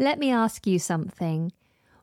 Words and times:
Let 0.00 0.18
me 0.18 0.32
ask 0.32 0.66
you 0.66 0.78
something. 0.78 1.52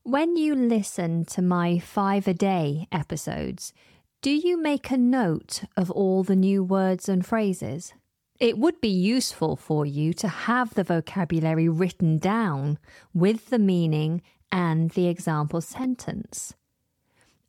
When 0.03 0.37
you 0.37 0.53
listen 0.53 1.25
to 1.25 1.41
my 1.41 1.79
five 1.79 2.27
a 2.27 2.33
day 2.35 2.87
episodes, 2.91 3.73
do 4.21 4.29
you 4.29 4.61
make 4.61 4.91
a 4.91 4.97
note 4.97 5.63
of 5.75 5.89
all 5.89 6.21
the 6.21 6.35
new 6.35 6.63
words 6.63 7.09
and 7.09 7.25
phrases? 7.25 7.95
It 8.39 8.59
would 8.59 8.79
be 8.81 8.87
useful 8.87 9.55
for 9.55 9.83
you 9.83 10.13
to 10.13 10.27
have 10.27 10.75
the 10.75 10.83
vocabulary 10.83 11.67
written 11.67 12.19
down 12.19 12.77
with 13.15 13.49
the 13.49 13.57
meaning 13.57 14.21
and 14.51 14.91
the 14.91 15.07
example 15.07 15.59
sentence. 15.59 16.53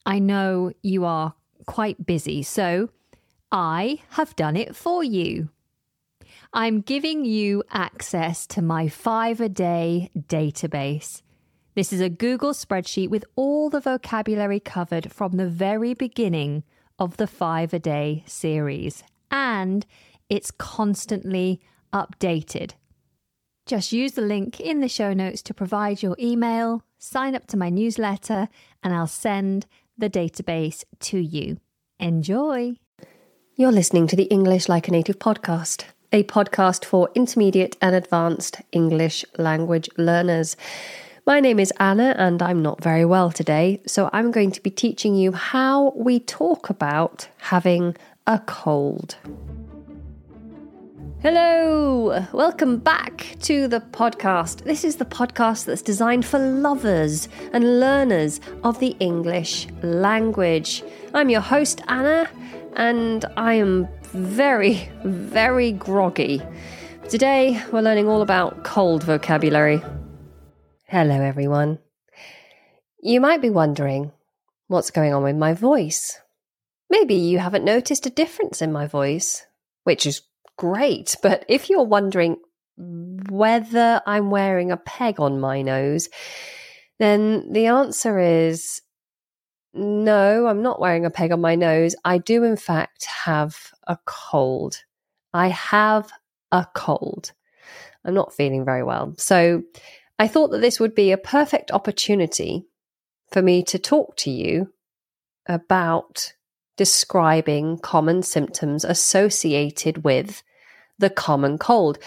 I 0.06 0.18
know 0.18 0.72
you 0.80 1.04
are 1.04 1.34
quite 1.66 2.06
busy, 2.06 2.42
so 2.42 2.88
I 3.52 4.00
have 4.12 4.34
done 4.34 4.56
it 4.56 4.74
for 4.74 5.04
you. 5.04 5.50
I'm 6.52 6.80
giving 6.80 7.26
you 7.26 7.62
access 7.70 8.46
to 8.48 8.62
my 8.62 8.88
five 8.88 9.38
a 9.40 9.50
day 9.50 10.10
database. 10.18 11.20
This 11.74 11.92
is 11.92 12.00
a 12.00 12.08
Google 12.08 12.54
spreadsheet 12.54 13.10
with 13.10 13.26
all 13.36 13.68
the 13.68 13.80
vocabulary 13.80 14.58
covered 14.58 15.12
from 15.12 15.32
the 15.32 15.48
very 15.48 15.92
beginning 15.92 16.64
of 16.98 17.18
the 17.18 17.26
five 17.26 17.74
a 17.74 17.78
day 17.78 18.24
series, 18.26 19.04
and 19.30 19.84
it's 20.30 20.50
constantly 20.50 21.60
updated. 21.92 22.72
Just 23.66 23.92
use 23.92 24.12
the 24.12 24.22
link 24.22 24.58
in 24.58 24.80
the 24.80 24.88
show 24.88 25.12
notes 25.12 25.42
to 25.42 25.54
provide 25.54 26.02
your 26.02 26.16
email, 26.18 26.82
sign 26.98 27.34
up 27.34 27.46
to 27.48 27.58
my 27.58 27.68
newsletter, 27.68 28.48
and 28.82 28.94
I'll 28.94 29.06
send 29.06 29.66
the 29.98 30.08
database 30.08 30.82
to 31.00 31.18
you. 31.18 31.58
Enjoy! 32.00 32.76
You're 33.54 33.70
listening 33.70 34.06
to 34.06 34.16
the 34.16 34.24
English 34.24 34.66
Like 34.66 34.88
a 34.88 34.92
Native 34.92 35.18
podcast, 35.18 35.84
a 36.12 36.22
podcast 36.24 36.84
for 36.84 37.10
intermediate 37.14 37.76
and 37.82 37.94
advanced 37.94 38.62
English 38.72 39.24
language 39.36 39.90
learners. 39.98 40.56
My 41.26 41.40
name 41.40 41.58
is 41.58 41.72
Anna, 41.78 42.14
and 42.16 42.42
I'm 42.42 42.62
not 42.62 42.82
very 42.82 43.04
well 43.04 43.30
today, 43.30 43.82
so 43.86 44.08
I'm 44.14 44.30
going 44.30 44.50
to 44.52 44.62
be 44.62 44.70
teaching 44.70 45.14
you 45.14 45.32
how 45.32 45.90
we 45.94 46.20
talk 46.20 46.70
about 46.70 47.28
having 47.38 47.94
a 48.26 48.38
cold. 48.38 49.16
Hello, 51.20 52.24
welcome 52.32 52.78
back 52.78 53.36
to 53.40 53.68
the 53.68 53.80
podcast. 53.80 54.64
This 54.64 54.84
is 54.84 54.96
the 54.96 55.04
podcast 55.04 55.66
that's 55.66 55.82
designed 55.82 56.24
for 56.24 56.38
lovers 56.38 57.28
and 57.52 57.80
learners 57.80 58.40
of 58.64 58.78
the 58.78 58.96
English 59.00 59.66
language. 59.82 60.82
I'm 61.12 61.28
your 61.28 61.40
host, 61.42 61.82
Anna, 61.88 62.30
and 62.76 63.24
I 63.36 63.54
am 63.54 63.88
very, 64.12 64.90
very 65.04 65.72
groggy. 65.72 66.42
Today, 67.08 67.62
we're 67.72 67.82
learning 67.82 68.08
all 68.08 68.22
about 68.22 68.64
cold 68.64 69.02
vocabulary. 69.02 69.82
Hello, 70.86 71.14
everyone. 71.14 71.78
You 73.02 73.20
might 73.20 73.42
be 73.42 73.50
wondering 73.50 74.12
what's 74.68 74.90
going 74.90 75.12
on 75.12 75.22
with 75.22 75.36
my 75.36 75.52
voice. 75.52 76.18
Maybe 76.90 77.14
you 77.14 77.38
haven't 77.38 77.64
noticed 77.64 78.06
a 78.06 78.10
difference 78.10 78.62
in 78.62 78.72
my 78.72 78.86
voice, 78.86 79.46
which 79.84 80.06
is 80.06 80.22
great. 80.56 81.16
But 81.22 81.44
if 81.48 81.68
you're 81.68 81.84
wondering 81.84 82.36
whether 82.76 84.00
I'm 84.06 84.30
wearing 84.30 84.72
a 84.72 84.78
peg 84.78 85.20
on 85.20 85.40
my 85.40 85.60
nose, 85.62 86.08
then 86.98 87.52
the 87.52 87.66
answer 87.66 88.18
is 88.18 88.80
no, 89.74 90.46
I'm 90.46 90.62
not 90.62 90.80
wearing 90.80 91.04
a 91.04 91.10
peg 91.10 91.30
on 91.30 91.40
my 91.40 91.54
nose. 91.54 91.94
I 92.04 92.18
do, 92.18 92.42
in 92.42 92.56
fact, 92.56 93.04
have 93.24 93.70
a 93.88 93.98
cold. 94.04 94.84
I 95.32 95.48
have 95.48 96.12
a 96.52 96.66
cold. 96.74 97.32
I'm 98.04 98.14
not 98.14 98.32
feeling 98.32 98.64
very 98.64 98.82
well. 98.82 99.14
So 99.18 99.62
I 100.18 100.28
thought 100.28 100.50
that 100.52 100.60
this 100.60 100.78
would 100.78 100.94
be 100.94 101.10
a 101.10 101.18
perfect 101.18 101.70
opportunity 101.70 102.66
for 103.30 103.42
me 103.42 103.62
to 103.64 103.78
talk 103.78 104.16
to 104.18 104.30
you 104.30 104.72
about 105.46 106.32
describing 106.76 107.78
common 107.78 108.22
symptoms 108.22 108.84
associated 108.84 110.04
with 110.04 110.42
the 110.98 111.10
common 111.10 111.58
cold. 111.58 111.98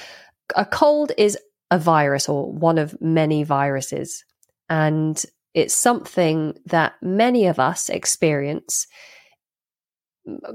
A 0.56 0.66
cold 0.66 1.12
is 1.18 1.38
a 1.70 1.78
virus 1.78 2.28
or 2.28 2.52
one 2.52 2.78
of 2.78 3.00
many 3.02 3.44
viruses, 3.44 4.26
and 4.70 5.24
it's 5.54 5.76
something 5.76 6.58
that 6.66 6.94
many 7.02 7.48
of 7.48 7.60
us 7.60 7.90
experience 7.90 8.88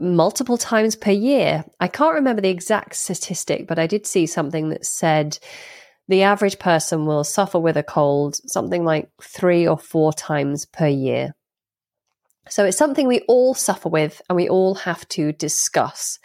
multiple 0.01 0.59
times 0.59 0.97
per 0.97 1.11
year. 1.11 1.65
I 1.81 1.89
can't 1.89 2.15
remember 2.15 2.43
the 2.43 2.51
exact 2.51 2.95
statistic, 2.95 3.67
but 3.67 3.79
I 3.79 3.87
did 3.87 4.07
see 4.07 4.27
something 4.27 4.71
that 4.71 4.87
said 4.87 5.39
the 6.09 6.23
average 6.23 6.59
person 6.59 7.05
will 7.07 7.25
suffer 7.25 7.59
with 7.59 7.77
a 7.77 7.83
cold 7.83 8.37
something 8.49 8.85
like 8.85 9.11
three 9.21 9.67
or 9.67 9.77
four 9.77 10.13
times 10.13 10.67
per 10.67 10.87
year. 10.87 11.35
So 12.49 12.65
it's 12.65 12.79
something 12.79 13.09
we 13.09 13.21
all 13.23 13.55
suffer 13.55 13.89
with 13.89 14.23
and 14.29 14.37
we 14.37 14.49
all 14.49 14.77
have 14.77 15.07
to 15.11 15.33
discuss 15.33 16.21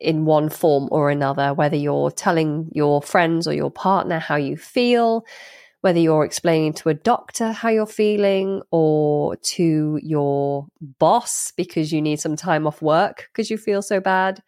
in 0.00 0.24
one 0.24 0.48
form 0.48 0.88
or 0.90 1.10
another, 1.10 1.52
whether 1.52 1.76
you're 1.76 2.10
telling 2.10 2.70
your 2.72 3.02
friends 3.02 3.46
or 3.46 3.52
your 3.52 3.70
partner 3.70 4.18
how 4.18 4.36
you 4.36 4.56
feel, 4.56 5.26
whether 5.82 5.98
you're 5.98 6.24
explaining 6.24 6.74
to 6.74 6.90
a 6.90 6.94
doctor 6.94 7.52
how 7.52 7.68
you're 7.68 7.86
feeling 7.86 8.62
or 8.70 9.36
to 9.36 9.98
your 10.02 10.66
boss 10.98 11.52
because 11.56 11.92
you 11.92 12.02
need 12.02 12.20
some 12.20 12.36
time 12.36 12.66
off 12.66 12.82
work 12.82 13.28
because 13.32 13.50
you 13.50 13.56
feel 13.56 13.82
so 13.82 14.00
bad, 14.00 14.42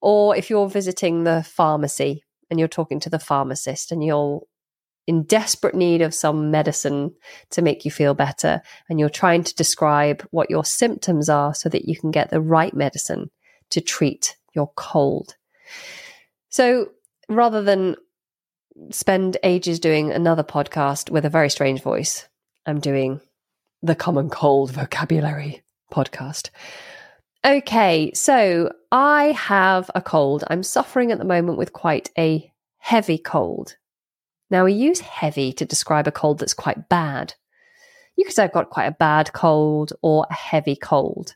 or 0.00 0.36
if 0.36 0.50
you're 0.50 0.68
visiting 0.68 1.24
the 1.24 1.42
pharmacy 1.42 2.22
and 2.50 2.58
you're 2.58 2.68
talking 2.68 3.00
to 3.00 3.10
the 3.10 3.18
pharmacist 3.18 3.92
and 3.92 4.04
you're 4.04 4.42
in 5.06 5.24
desperate 5.24 5.74
need 5.74 6.00
of 6.00 6.14
some 6.14 6.50
medicine 6.50 7.12
to 7.50 7.62
make 7.62 7.84
you 7.84 7.90
feel 7.90 8.14
better 8.14 8.62
and 8.88 9.00
you're 9.00 9.08
trying 9.08 9.42
to 9.42 9.54
describe 9.54 10.26
what 10.30 10.50
your 10.50 10.64
symptoms 10.64 11.28
are 11.28 11.54
so 11.54 11.68
that 11.68 11.86
you 11.86 11.96
can 11.98 12.10
get 12.10 12.30
the 12.30 12.40
right 12.40 12.74
medicine 12.74 13.30
to 13.70 13.80
treat 13.80 14.36
your 14.54 14.70
cold. 14.76 15.36
So 16.50 16.90
rather 17.28 17.62
than 17.62 17.96
spend 18.90 19.36
ages 19.42 19.80
doing 19.80 20.12
another 20.12 20.42
podcast 20.42 21.10
with 21.10 21.24
a 21.24 21.30
very 21.30 21.50
strange 21.50 21.82
voice, 21.82 22.28
I'm 22.66 22.80
doing 22.80 23.20
the 23.82 23.94
Common 23.94 24.30
Cold 24.30 24.70
Vocabulary 24.70 25.62
podcast. 25.92 26.50
Okay, 27.44 28.12
so 28.14 28.72
I 28.92 29.32
have 29.32 29.90
a 29.94 30.00
cold. 30.00 30.44
I'm 30.48 30.62
suffering 30.62 31.10
at 31.10 31.18
the 31.18 31.24
moment 31.24 31.58
with 31.58 31.72
quite 31.72 32.10
a 32.16 32.52
heavy 32.78 33.18
cold. 33.18 33.76
Now, 34.50 34.64
we 34.64 34.74
use 34.74 35.00
heavy 35.00 35.52
to 35.54 35.64
describe 35.64 36.06
a 36.06 36.12
cold 36.12 36.38
that's 36.38 36.54
quite 36.54 36.88
bad. 36.88 37.34
You 38.16 38.24
could 38.24 38.34
say 38.34 38.44
I've 38.44 38.52
got 38.52 38.70
quite 38.70 38.86
a 38.86 38.92
bad 38.92 39.32
cold 39.32 39.92
or 40.02 40.26
a 40.30 40.34
heavy 40.34 40.76
cold. 40.76 41.34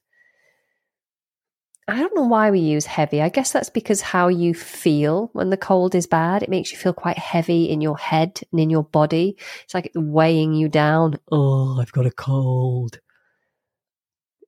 I 1.89 2.01
don't 2.01 2.17
know 2.17 2.25
why 2.25 2.51
we 2.51 2.59
use 2.59 2.85
heavy. 2.85 3.23
I 3.23 3.29
guess 3.29 3.53
that's 3.53 3.71
because 3.71 4.01
how 4.01 4.27
you 4.27 4.55
feel 4.55 5.31
when 5.35 5.51
the 5.51 5.57
cold 5.57 5.95
is 5.95 6.09
bad. 6.09 6.43
It 6.43 6.49
makes 6.49 6.73
you 6.73 6.79
feel 6.79 6.93
quite 6.93 7.19
heavy 7.19 7.71
in 7.71 7.81
your 7.81 7.97
head 7.97 8.41
and 8.51 8.61
in 8.61 8.71
your 8.71 8.83
body. 8.83 9.37
It's 9.63 9.75
like 9.75 9.87
it's 9.87 9.97
weighing 9.97 10.53
you 10.55 10.69
down. 10.69 11.21
Oh, 11.31 11.79
I've 11.81 11.93
got 11.93 12.07
a 12.07 12.11
cold. 12.11 13.01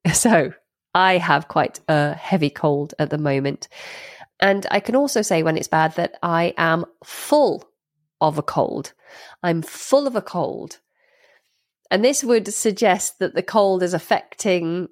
So 0.13 0.55
I 0.95 1.19
have 1.19 1.49
quite 1.49 1.81
a 1.87 2.15
heavy 2.15 2.49
cold 2.49 2.95
at 2.99 3.11
the 3.11 3.19
moment. 3.19 3.69
And 4.41 4.67
I 4.71 4.81
can 4.81 4.97
also 4.97 5.23
say 5.23 5.43
when 5.43 5.57
it's 5.57 5.69
bad 5.69 5.95
that 5.97 6.17
I 6.23 6.55
am 6.57 6.87
full 7.05 7.69
of 8.21 8.39
a 8.39 8.43
cold. 8.43 8.95
I'm 9.43 9.61
full 9.63 10.07
of 10.07 10.17
a 10.17 10.23
cold. 10.23 10.79
And 11.91 12.05
this 12.05 12.25
would 12.25 12.53
suggest 12.53 13.19
that 13.19 13.35
the 13.35 13.43
cold 13.43 13.83
is 13.83 13.93
affecting 13.95 14.89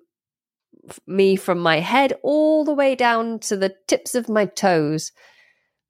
me 1.07 1.37
from 1.37 1.59
my 1.59 1.81
head 1.81 2.13
all 2.23 2.65
the 2.65 2.75
way 2.75 2.95
down 2.95 3.39
to 3.41 3.57
the 3.57 3.75
tips 3.87 4.15
of 4.15 4.29
my 4.29 4.47
toes, 4.47 5.13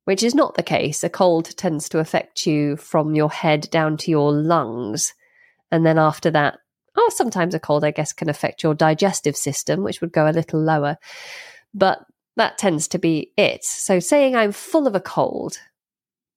which 0.04 0.22
is 0.22 0.34
not 0.34 0.54
the 0.54 0.62
case. 0.62 1.04
A 1.04 1.08
cold 1.08 1.56
tends 1.56 1.88
to 1.90 1.98
affect 1.98 2.46
you 2.46 2.76
from 2.76 3.14
your 3.14 3.30
head 3.30 3.68
down 3.70 3.96
to 3.98 4.10
your 4.10 4.32
lungs. 4.32 5.14
And 5.70 5.84
then 5.84 5.98
after 5.98 6.30
that, 6.30 6.58
oh, 6.96 7.10
sometimes 7.14 7.54
a 7.54 7.60
cold, 7.60 7.84
I 7.84 7.90
guess, 7.90 8.12
can 8.12 8.28
affect 8.28 8.62
your 8.62 8.74
digestive 8.74 9.36
system, 9.36 9.82
which 9.82 10.00
would 10.00 10.12
go 10.12 10.28
a 10.28 10.32
little 10.32 10.60
lower. 10.60 10.96
But 11.74 12.04
that 12.36 12.58
tends 12.58 12.88
to 12.88 12.98
be 12.98 13.32
it. 13.36 13.64
So 13.64 13.98
saying 13.98 14.36
I'm 14.36 14.52
full 14.52 14.86
of 14.86 14.94
a 14.94 15.00
cold 15.00 15.58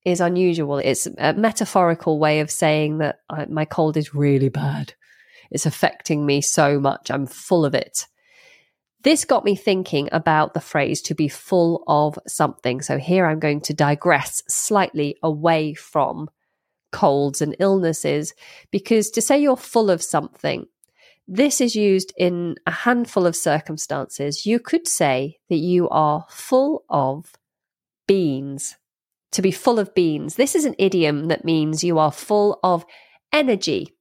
is 0.06 0.22
unusual. 0.22 0.78
It's 0.78 1.08
a 1.18 1.34
metaphorical 1.34 2.20
way 2.20 2.40
of 2.40 2.50
saying 2.50 3.00
that 3.00 3.20
I, 3.30 3.46
my 3.46 3.66
cold 3.66 3.98
is 3.98 4.16
really 4.16 4.50
bad. 4.50 4.94
It's 5.52 5.66
affecting 5.66 6.26
me 6.26 6.42
so 6.42 6.80
much. 6.80 7.12
I'm 7.12 7.26
full 7.26 7.66
of 7.66 7.74
it. 7.74 8.08
This 9.02 9.24
got 9.24 9.46
me 9.46 9.56
thinking 9.56 10.10
about 10.12 10.54
the 10.54 10.62
phrase 10.62 11.02
to 11.04 11.16
be 11.16 11.30
full 11.30 11.84
of 11.88 12.20
something. 12.28 12.82
So 12.82 12.98
here 12.98 13.26
I'm 13.26 13.40
going 13.40 13.62
to 13.62 13.74
digress 13.74 14.44
slightly 14.48 15.16
away 15.24 15.74
from 15.74 16.30
colds 16.92 17.42
and 17.42 17.56
illnesses 17.60 18.34
because 18.72 19.10
to 19.12 19.22
say 19.22 19.40
you're 19.40 19.56
full 19.56 19.90
of 19.90 20.02
something, 20.02 20.66
this 21.28 21.62
is 21.62 21.76
used 21.76 22.12
in 22.18 22.56
a 22.66 22.72
handful 22.72 23.28
of 23.28 23.36
circumstances. 23.36 24.46
You 24.46 24.60
could 24.60 24.88
say 24.88 25.38
that 25.50 25.58
you 25.58 25.88
are 25.90 26.26
full 26.30 26.84
of 26.90 27.34
beans. 28.08 28.76
to 29.32 29.44
be 29.44 29.52
full 29.52 29.78
of 29.78 29.94
beans. 29.94 30.36
This 30.36 30.56
is 30.56 30.66
an 30.66 30.74
idiom 30.80 31.28
that 31.28 31.46
means 31.46 31.84
you 31.84 32.00
are 32.00 32.12
full 32.12 32.60
of 32.64 32.84
energy, 33.32 33.96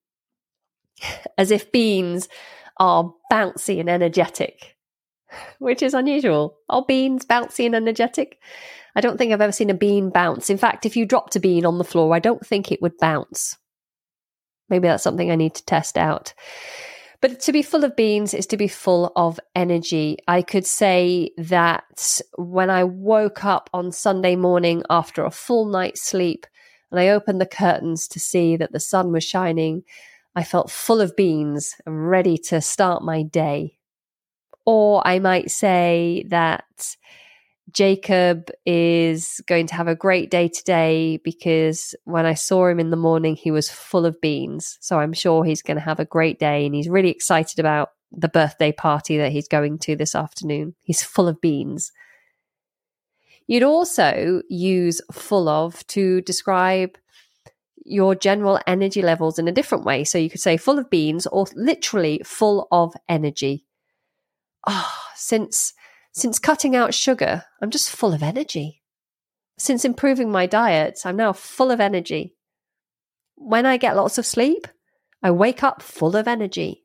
as 1.38 1.50
if 1.50 1.70
beans 1.70 2.30
are 2.78 3.12
bouncy 3.30 3.78
and 3.78 3.90
energetic, 3.90 4.77
which 5.58 5.82
is 5.82 5.94
unusual. 5.94 6.56
Are 6.68 6.84
beans 6.84 7.24
bouncy 7.24 7.66
and 7.66 7.74
energetic? 7.74 8.38
I 8.94 9.00
don't 9.00 9.16
think 9.16 9.32
I've 9.32 9.40
ever 9.40 9.52
seen 9.52 9.70
a 9.70 9.74
bean 9.74 10.10
bounce. 10.10 10.50
In 10.50 10.58
fact, 10.58 10.86
if 10.86 10.96
you 10.96 11.06
dropped 11.06 11.36
a 11.36 11.40
bean 11.40 11.64
on 11.64 11.78
the 11.78 11.84
floor, 11.84 12.14
I 12.14 12.18
don't 12.18 12.44
think 12.44 12.72
it 12.72 12.82
would 12.82 12.98
bounce. 12.98 13.56
Maybe 14.68 14.88
that's 14.88 15.02
something 15.02 15.30
I 15.30 15.36
need 15.36 15.54
to 15.54 15.64
test 15.64 15.96
out. 15.96 16.34
But 17.20 17.40
to 17.40 17.52
be 17.52 17.62
full 17.62 17.84
of 17.84 17.96
beans 17.96 18.32
is 18.32 18.46
to 18.46 18.56
be 18.56 18.68
full 18.68 19.12
of 19.16 19.40
energy. 19.54 20.18
I 20.28 20.42
could 20.42 20.66
say 20.66 21.30
that 21.36 22.20
when 22.36 22.70
I 22.70 22.84
woke 22.84 23.44
up 23.44 23.68
on 23.72 23.90
Sunday 23.90 24.36
morning 24.36 24.84
after 24.88 25.24
a 25.24 25.30
full 25.30 25.66
night's 25.66 26.02
sleep 26.02 26.46
and 26.90 27.00
I 27.00 27.08
opened 27.08 27.40
the 27.40 27.46
curtains 27.46 28.06
to 28.08 28.20
see 28.20 28.56
that 28.56 28.72
the 28.72 28.80
sun 28.80 29.10
was 29.10 29.24
shining, 29.24 29.82
I 30.36 30.44
felt 30.44 30.70
full 30.70 31.00
of 31.00 31.16
beans 31.16 31.74
and 31.84 32.08
ready 32.08 32.38
to 32.48 32.60
start 32.60 33.02
my 33.02 33.22
day. 33.22 33.77
Or 34.70 35.00
I 35.08 35.18
might 35.18 35.50
say 35.50 36.26
that 36.28 36.66
Jacob 37.72 38.50
is 38.66 39.40
going 39.46 39.66
to 39.68 39.74
have 39.74 39.88
a 39.88 39.94
great 39.94 40.30
day 40.30 40.46
today 40.46 41.18
because 41.24 41.94
when 42.04 42.26
I 42.26 42.34
saw 42.34 42.66
him 42.66 42.78
in 42.78 42.90
the 42.90 42.96
morning, 42.98 43.34
he 43.34 43.50
was 43.50 43.70
full 43.70 44.04
of 44.04 44.20
beans. 44.20 44.76
So 44.82 45.00
I'm 45.00 45.14
sure 45.14 45.42
he's 45.42 45.62
going 45.62 45.78
to 45.78 45.82
have 45.82 46.00
a 46.00 46.04
great 46.04 46.38
day 46.38 46.66
and 46.66 46.74
he's 46.74 46.90
really 46.90 47.08
excited 47.08 47.58
about 47.58 47.92
the 48.12 48.28
birthday 48.28 48.70
party 48.70 49.16
that 49.16 49.32
he's 49.32 49.48
going 49.48 49.78
to 49.78 49.96
this 49.96 50.14
afternoon. 50.14 50.74
He's 50.82 51.02
full 51.02 51.28
of 51.28 51.40
beans. 51.40 51.90
You'd 53.46 53.62
also 53.62 54.42
use 54.50 55.00
full 55.10 55.48
of 55.48 55.86
to 55.86 56.20
describe 56.20 56.98
your 57.86 58.14
general 58.14 58.60
energy 58.66 59.00
levels 59.00 59.38
in 59.38 59.48
a 59.48 59.52
different 59.52 59.86
way. 59.86 60.04
So 60.04 60.18
you 60.18 60.28
could 60.28 60.42
say 60.42 60.58
full 60.58 60.78
of 60.78 60.90
beans 60.90 61.26
or 61.26 61.46
literally 61.54 62.20
full 62.22 62.68
of 62.70 62.92
energy. 63.08 63.64
Oh, 64.70 64.92
since 65.16 65.72
since 66.12 66.38
cutting 66.38 66.76
out 66.76 66.92
sugar, 66.92 67.44
I'm 67.62 67.70
just 67.70 67.90
full 67.90 68.12
of 68.12 68.22
energy. 68.22 68.82
Since 69.56 69.84
improving 69.84 70.30
my 70.30 70.46
diet, 70.46 71.00
I'm 71.04 71.16
now 71.16 71.32
full 71.32 71.70
of 71.70 71.80
energy. 71.80 72.36
When 73.34 73.64
I 73.64 73.78
get 73.78 73.96
lots 73.96 74.18
of 74.18 74.26
sleep, 74.26 74.68
I 75.22 75.30
wake 75.30 75.62
up 75.62 75.80
full 75.80 76.16
of 76.16 76.28
energy. 76.28 76.84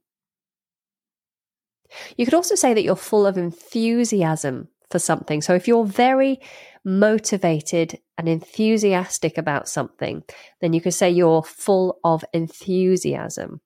You 2.15 2.25
could 2.25 2.33
also 2.33 2.55
say 2.55 2.73
that 2.73 2.83
you're 2.83 2.95
full 2.95 3.25
of 3.27 3.37
enthusiasm 3.37 4.69
for 4.89 4.97
something. 4.97 5.41
So 5.41 5.53
if 5.53 5.67
you're 5.67 5.85
very 5.85 6.39
motivated 6.85 7.99
and 8.17 8.29
enthusiastic 8.29 9.37
about 9.37 9.67
something, 9.67 10.23
then 10.61 10.71
you 10.71 10.79
could 10.79 10.93
say 10.93 11.09
you're 11.09 11.43
full 11.43 11.99
of 12.03 12.23
enthusiasm. 12.33 13.61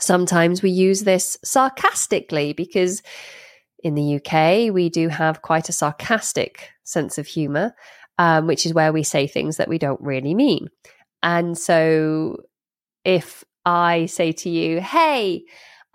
Sometimes 0.00 0.62
we 0.62 0.70
use 0.70 1.02
this 1.02 1.38
sarcastically 1.44 2.52
because 2.52 3.02
in 3.82 3.94
the 3.94 4.16
UK, 4.16 4.72
we 4.72 4.88
do 4.88 5.08
have 5.08 5.42
quite 5.42 5.68
a 5.68 5.72
sarcastic 5.72 6.70
sense 6.84 7.18
of 7.18 7.26
humour, 7.26 7.74
um, 8.18 8.46
which 8.46 8.66
is 8.66 8.74
where 8.74 8.92
we 8.92 9.02
say 9.02 9.26
things 9.26 9.56
that 9.56 9.68
we 9.68 9.78
don't 9.78 10.00
really 10.00 10.34
mean. 10.34 10.68
And 11.22 11.56
so 11.56 12.38
if 13.04 13.44
I 13.64 14.06
say 14.06 14.32
to 14.32 14.50
you, 14.50 14.80
hey, 14.80 15.44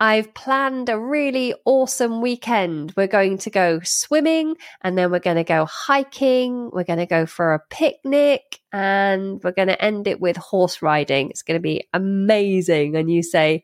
I've 0.00 0.34
planned 0.34 0.88
a 0.88 0.98
really 0.98 1.54
awesome 1.64 2.20
weekend. 2.20 2.92
We're 2.96 3.06
going 3.06 3.38
to 3.38 3.50
go 3.50 3.80
swimming 3.84 4.56
and 4.82 4.98
then 4.98 5.10
we're 5.10 5.20
going 5.20 5.36
to 5.36 5.44
go 5.44 5.66
hiking. 5.66 6.70
We're 6.72 6.84
going 6.84 6.98
to 6.98 7.06
go 7.06 7.26
for 7.26 7.54
a 7.54 7.62
picnic 7.70 8.60
and 8.72 9.40
we're 9.42 9.52
going 9.52 9.68
to 9.68 9.82
end 9.82 10.08
it 10.08 10.20
with 10.20 10.36
horse 10.36 10.82
riding. 10.82 11.30
It's 11.30 11.42
going 11.42 11.58
to 11.58 11.62
be 11.62 11.86
amazing. 11.92 12.96
And 12.96 13.10
you 13.10 13.22
say, 13.22 13.62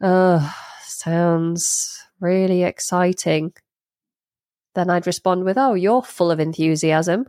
oh, 0.00 0.54
sounds 0.82 2.02
really 2.20 2.62
exciting, 2.62 3.52
then 4.74 4.90
I'd 4.90 5.06
respond 5.06 5.44
with, 5.44 5.58
Oh, 5.58 5.74
you're 5.74 6.02
full 6.02 6.30
of 6.30 6.40
enthusiasm. 6.40 7.26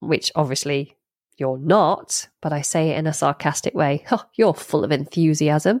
Which 0.00 0.30
obviously 0.36 0.96
you're 1.36 1.58
not, 1.58 2.28
but 2.40 2.52
I 2.52 2.62
say 2.62 2.90
it 2.90 2.98
in 2.98 3.06
a 3.06 3.12
sarcastic 3.12 3.74
way. 3.74 4.04
Oh, 4.12 4.24
you're 4.34 4.54
full 4.54 4.84
of 4.84 4.92
enthusiasm. 4.92 5.80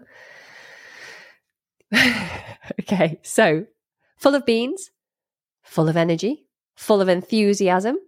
okay, 2.80 3.18
so 3.22 3.66
full 4.16 4.34
of 4.34 4.44
beans, 4.44 4.90
full 5.62 5.88
of 5.88 5.96
energy, 5.96 6.44
full 6.76 7.00
of 7.00 7.08
enthusiasm. 7.08 7.98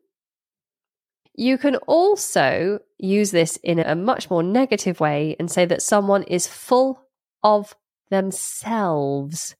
You 1.34 1.56
can 1.56 1.76
also 1.76 2.81
use 3.02 3.31
this 3.31 3.56
in 3.62 3.79
a 3.79 3.94
much 3.94 4.31
more 4.31 4.43
negative 4.43 5.00
way 5.00 5.37
and 5.38 5.50
say 5.50 5.64
that 5.64 5.82
someone 5.82 6.23
is 6.25 6.47
full 6.47 7.00
of 7.43 7.75
themselves. 8.11 9.55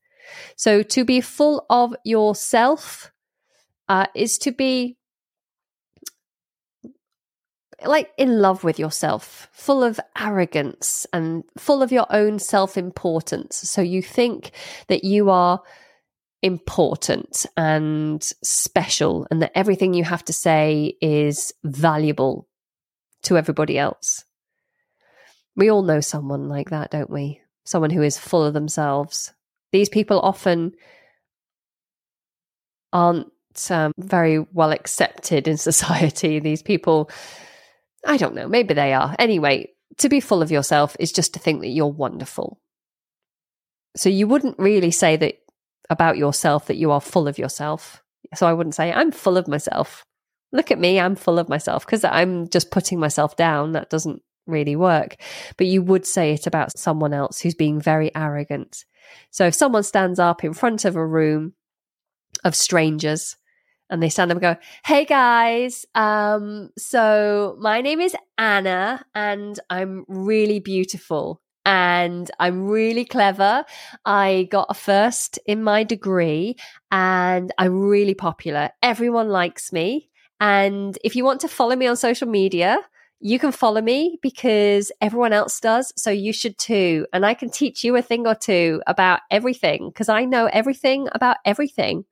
So 0.57 0.83
to 0.83 1.05
be 1.05 1.21
full 1.21 1.67
of 1.71 1.95
yourself 2.05 3.13
uh, 3.89 4.07
is 4.15 4.39
to 4.39 4.53
be 4.53 4.97
like 7.85 8.11
in 8.19 8.41
love 8.41 8.63
with 8.63 8.79
yourself, 8.79 9.49
full 9.53 9.83
of 9.83 9.99
arrogance 10.19 11.07
and 11.13 11.45
full 11.57 11.83
of 11.83 11.91
your 11.91 12.07
own 12.11 12.39
self 12.39 12.77
importance. 12.77 13.57
So 13.57 13.81
you 13.81 14.03
think 14.03 14.53
that 14.89 15.05
you 15.05 15.31
are 15.31 15.63
important 16.43 17.47
and 17.57 18.23
special 18.43 19.27
and 19.31 19.43
that 19.43 19.53
everything 19.55 19.95
you 19.95 20.05
have 20.05 20.25
to 20.25 20.33
say 20.33 20.95
is 21.01 21.53
valuable 21.65 22.49
to 23.23 23.37
everybody 23.37 23.79
else. 23.79 24.25
We 25.57 25.71
all 25.71 25.83
know 25.83 26.01
someone 26.01 26.49
like 26.49 26.71
that, 26.71 26.91
don't 26.91 27.11
we? 27.11 27.41
someone 27.71 27.91
who 27.91 28.03
is 28.03 28.19
full 28.19 28.45
of 28.45 28.55
themselves. 28.55 29.33
These 29.73 29.89
people 29.89 30.21
often 30.21 30.73
aren't 32.93 33.29
um, 33.71 33.93
very 33.99 34.41
well 34.53 34.73
accepted 34.73 35.47
in 35.47 35.57
society. 35.71 36.41
These 36.41 36.63
people, 36.63 37.11
I 38.07 38.17
don't 38.17 38.35
know, 38.35 38.49
maybe 38.49 38.75
they 38.75 38.93
are. 38.93 39.15
Anyway, 39.19 39.71
to 39.99 40.09
be 40.09 40.21
full 40.21 40.43
of 40.43 40.51
yourself 40.51 40.97
is 40.99 41.13
just 41.13 41.35
to 41.35 41.41
think 41.41 41.61
that 41.61 41.69
you're 41.69 41.87
wonderful. 41.87 42.61
So 43.97 44.09
you 44.09 44.27
wouldn't 44.27 44.59
really 44.59 44.91
say 44.91 45.17
that 45.17 45.37
about 45.89 46.17
yourself 46.17 46.67
that 46.67 46.77
you 46.77 46.93
are 46.93 47.01
full 47.01 47.27
of 47.27 47.39
yourself. 47.39 48.03
So 48.35 48.47
I 48.47 48.53
wouldn't 48.53 48.77
say, 48.77 48.93
I'm 48.93 49.11
full 49.11 49.37
of 49.37 49.49
myself. 49.49 50.05
Look 50.53 50.71
at 50.71 50.79
me, 50.79 50.99
I'm 50.99 51.17
full 51.17 51.39
of 51.39 51.49
myself 51.49 51.87
because 51.87 52.05
I'm 52.05 52.49
just 52.49 52.71
putting 52.71 52.99
myself 52.99 53.37
down. 53.37 53.73
That 53.73 53.91
doesn't 53.91 54.23
really 54.47 54.77
work. 54.77 55.17
But 55.57 55.67
you 55.67 55.83
would 55.83 56.07
say 56.07 56.33
it 56.33 56.47
about 56.47 56.79
someone 56.79 57.13
else 57.13 57.41
who's 57.41 57.55
being 57.55 57.81
very 57.81 58.15
arrogant. 58.15 58.85
So 59.31 59.47
if 59.47 59.55
someone 59.55 59.83
stands 59.83 60.19
up 60.19 60.45
in 60.45 60.53
front 60.53 60.85
of 60.85 60.97
a 60.97 61.07
room 61.07 61.55
of 62.45 62.55
strangers 62.55 63.37
and 63.89 64.03
they 64.03 64.09
stand 64.09 64.31
up 64.31 64.37
and 64.37 64.43
go, 64.43 64.57
Hey 64.85 65.05
guys, 65.05 65.87
um, 65.95 66.71
so 66.79 67.57
my 67.61 67.81
name 67.81 68.01
is 68.01 68.17
Anna 68.39 69.05
and 69.15 69.59
I'm 69.69 70.05
really 70.09 70.61
beautiful 70.61 71.41
and 71.65 72.31
I'm 72.39 72.67
really 72.67 73.05
clever. 73.05 73.65
I 74.05 74.49
got 74.51 74.67
a 74.71 74.75
first 74.75 75.39
in 75.47 75.63
my 75.63 75.85
degree 75.85 76.57
and 76.91 77.53
I'm 77.59 77.81
really 77.81 78.15
popular. 78.15 78.71
Everyone 78.83 79.29
likes 79.29 79.73
me. 79.73 80.10
And 80.41 80.99
if 81.05 81.15
you 81.15 81.25
want 81.25 81.43
to 81.43 81.49
follow 81.49 81.77
me 81.77 81.87
on 81.87 81.97
social 81.97 82.27
media, 82.27 82.79
you 83.21 83.39
can 83.39 83.53
follow 83.53 83.83
me 83.83 84.19
because 84.23 84.91
everyone 85.03 85.35
else 85.35 85.61
does. 85.61 85.93
So 85.97 86.11
you 86.11 86.33
should 86.33 86.57
too. 86.57 87.07
And 87.13 87.27
I 87.27 87.35
can 87.35 87.51
teach 87.51 87.85
you 87.85 87.95
a 87.97 88.03
thing 88.03 88.27
or 88.27 88.35
two 88.35 88.83
about 88.87 89.21
everything 89.31 89.91
because 89.91 90.09
I 90.09 90.25
know 90.25 90.47
everything 90.47 91.09
about 91.13 91.37
everything. 91.45 92.07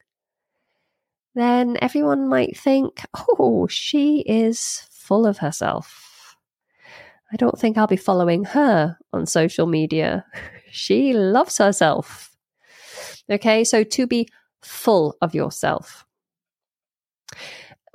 Then 1.35 1.79
everyone 1.81 2.29
might 2.29 2.59
think, 2.59 3.01
oh, 3.17 3.67
she 3.69 4.21
is 4.21 4.83
full 4.91 5.27
of 5.27 5.39
herself. 5.39 6.37
I 7.33 7.37
don't 7.37 7.59
think 7.59 7.79
I'll 7.79 7.87
be 7.87 7.97
following 7.97 8.45
her 8.45 8.99
on 9.13 9.25
social 9.27 9.67
media. 9.67 10.27
she 10.71 11.15
loves 11.15 11.57
herself. 11.59 12.37
Okay, 13.31 13.65
so 13.65 13.85
to 13.85 14.07
be 14.07 14.29
full 14.63 15.17
of 15.23 15.35
yourself. 15.35 16.08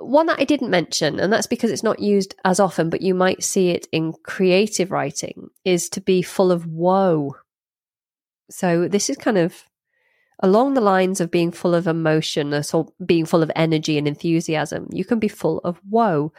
One 0.04 0.26
that 0.26 0.40
I 0.40 0.44
didn't 0.44 0.70
mention, 0.70 1.18
and 1.18 1.32
that's 1.32 1.46
because 1.46 1.70
it's 1.70 1.82
not 1.82 2.00
used 2.00 2.34
as 2.44 2.60
often, 2.60 2.90
but 2.90 3.02
you 3.02 3.14
might 3.14 3.42
see 3.42 3.70
it 3.70 3.86
in 3.92 4.12
creative 4.22 4.90
writing, 4.90 5.48
is 5.64 5.88
to 5.90 6.00
be 6.00 6.22
full 6.22 6.52
of 6.52 6.66
woe. 6.66 7.36
So 8.50 8.88
this 8.88 9.08
is 9.08 9.16
kind 9.16 9.38
of 9.38 9.64
along 10.40 10.74
the 10.74 10.80
lines 10.80 11.20
of 11.20 11.30
being 11.30 11.50
full 11.50 11.74
of 11.74 11.86
emotion 11.86 12.52
or 12.52 12.86
being 13.04 13.24
full 13.24 13.42
of 13.42 13.50
energy 13.56 13.98
and 13.98 14.06
enthusiasm. 14.06 14.88
You 14.90 15.04
can 15.04 15.18
be 15.18 15.28
full 15.28 15.58
of 15.58 15.80
woe. 15.88 16.32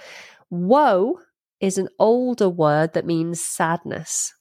Woe 0.50 1.20
is 1.60 1.78
an 1.78 1.90
older 1.98 2.50
word 2.50 2.94
that 2.94 3.06
means 3.06 3.44
sadness. 3.44 4.34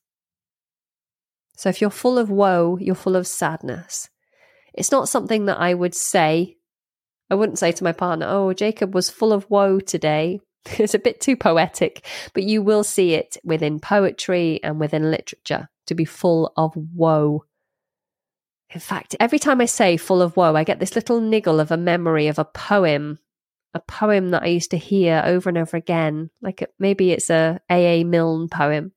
So 1.56 1.68
if 1.68 1.80
you're 1.80 1.90
full 1.90 2.18
of 2.18 2.30
woe, 2.30 2.78
you're 2.80 2.94
full 2.94 3.16
of 3.16 3.26
sadness. 3.26 4.08
It's 4.74 4.90
not 4.90 5.08
something 5.08 5.46
that 5.46 5.60
I 5.60 5.72
would 5.72 5.94
say 5.94 6.56
I 7.30 7.34
wouldn't 7.34 7.58
say 7.58 7.72
to 7.72 7.84
my 7.84 7.92
partner, 7.92 8.26
oh, 8.28 8.52
Jacob 8.52 8.94
was 8.94 9.10
full 9.10 9.32
of 9.32 9.48
woe 9.50 9.80
today. 9.80 10.40
it's 10.78 10.94
a 10.94 10.98
bit 10.98 11.20
too 11.20 11.36
poetic, 11.36 12.06
but 12.32 12.42
you 12.42 12.62
will 12.62 12.84
see 12.84 13.14
it 13.14 13.36
within 13.44 13.80
poetry 13.80 14.60
and 14.62 14.80
within 14.80 15.10
literature 15.10 15.68
to 15.86 15.94
be 15.94 16.04
full 16.04 16.52
of 16.56 16.72
woe. 16.76 17.44
In 18.70 18.80
fact, 18.80 19.14
every 19.20 19.38
time 19.38 19.60
I 19.60 19.66
say 19.66 19.96
full 19.96 20.22
of 20.22 20.36
woe, 20.36 20.54
I 20.54 20.64
get 20.64 20.80
this 20.80 20.96
little 20.96 21.20
niggle 21.20 21.60
of 21.60 21.70
a 21.70 21.76
memory 21.76 22.28
of 22.28 22.38
a 22.38 22.44
poem, 22.44 23.18
a 23.74 23.80
poem 23.80 24.30
that 24.30 24.42
I 24.42 24.46
used 24.46 24.70
to 24.70 24.78
hear 24.78 25.22
over 25.24 25.48
and 25.48 25.58
over 25.58 25.76
again. 25.76 26.30
Like 26.40 26.68
maybe 26.78 27.12
it's 27.12 27.30
a 27.30 27.60
A.A. 27.70 28.04
Milne 28.04 28.48
poem. 28.48 28.92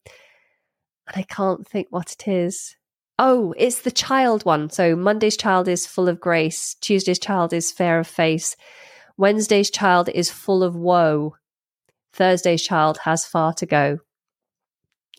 And 1.08 1.18
I 1.18 1.24
can't 1.24 1.68
think 1.68 1.88
what 1.90 2.14
it 2.14 2.28
is. 2.28 2.77
Oh, 3.20 3.54
it's 3.58 3.82
the 3.82 3.92
child 3.92 4.46
one. 4.46 4.70
So 4.70 4.96
Monday's 4.96 5.38
child 5.38 5.68
is 5.68 5.88
full 5.88 6.08
of 6.08 6.20
grace. 6.20 6.76
Tuesday's 6.76 7.20
child 7.20 7.52
is 7.52 7.72
fair 7.72 8.00
of 8.00 8.08
face. 8.08 8.56
Wednesday's 9.18 9.72
child 9.72 10.10
is 10.10 10.30
full 10.30 10.64
of 10.64 10.76
woe. 10.76 11.36
Thursday's 12.14 12.62
child 12.62 13.00
has 13.00 13.26
far 13.26 13.54
to 13.54 13.66
go. 13.66 14.00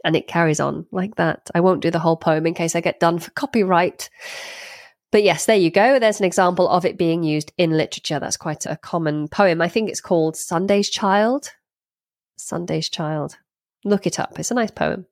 And 0.05 0.14
it 0.14 0.28
carries 0.28 0.61
on 0.61 0.87
like 0.93 1.17
that. 1.17 1.50
I 1.55 1.61
won't 1.61 1.83
do 1.83 1.90
the 1.90 1.99
whole 1.99 2.17
poem 2.17 2.47
in 2.47 2.55
case 2.55 2.76
I 2.76 2.81
get 2.81 3.00
done 3.00 3.19
for 3.19 3.33
copyright. 3.33 4.11
But 5.11 5.25
yes, 5.25 5.47
there 5.47 5.57
you 5.57 5.71
go. 5.71 5.99
There's 5.99 6.21
an 6.21 6.26
example 6.26 6.69
of 6.69 6.85
it 6.85 6.99
being 6.99 7.25
used 7.25 7.52
in 7.59 7.71
literature. 7.71 8.21
That's 8.21 8.37
quite 8.37 8.67
a 8.67 8.76
common 8.76 9.26
poem. 9.26 9.61
I 9.61 9.69
think 9.69 9.88
it's 9.88 10.00
called 10.00 10.37
Sunday's 10.37 10.90
Child. 10.90 11.50
Sunday's 12.37 12.88
Child. 12.88 13.38
Look 13.85 14.07
it 14.07 14.21
up. 14.21 14.38
It's 14.38 14.50
a 14.50 14.55
nice 14.55 14.71
poem. 14.71 15.07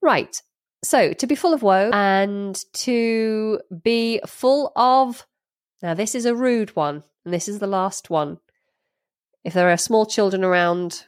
Right. 0.00 0.40
So 0.84 1.12
to 1.12 1.26
be 1.26 1.34
full 1.34 1.52
of 1.52 1.62
woe 1.62 1.90
and 1.92 2.56
to 2.74 3.60
be 3.82 4.20
full 4.26 4.72
of. 4.76 5.26
Now, 5.82 5.94
this 5.94 6.14
is 6.14 6.24
a 6.24 6.34
rude 6.34 6.74
one, 6.74 7.04
and 7.24 7.32
this 7.32 7.48
is 7.48 7.58
the 7.58 7.66
last 7.66 8.10
one. 8.10 8.38
If 9.44 9.54
there 9.54 9.70
are 9.70 9.76
small 9.76 10.06
children 10.06 10.44
around, 10.44 11.04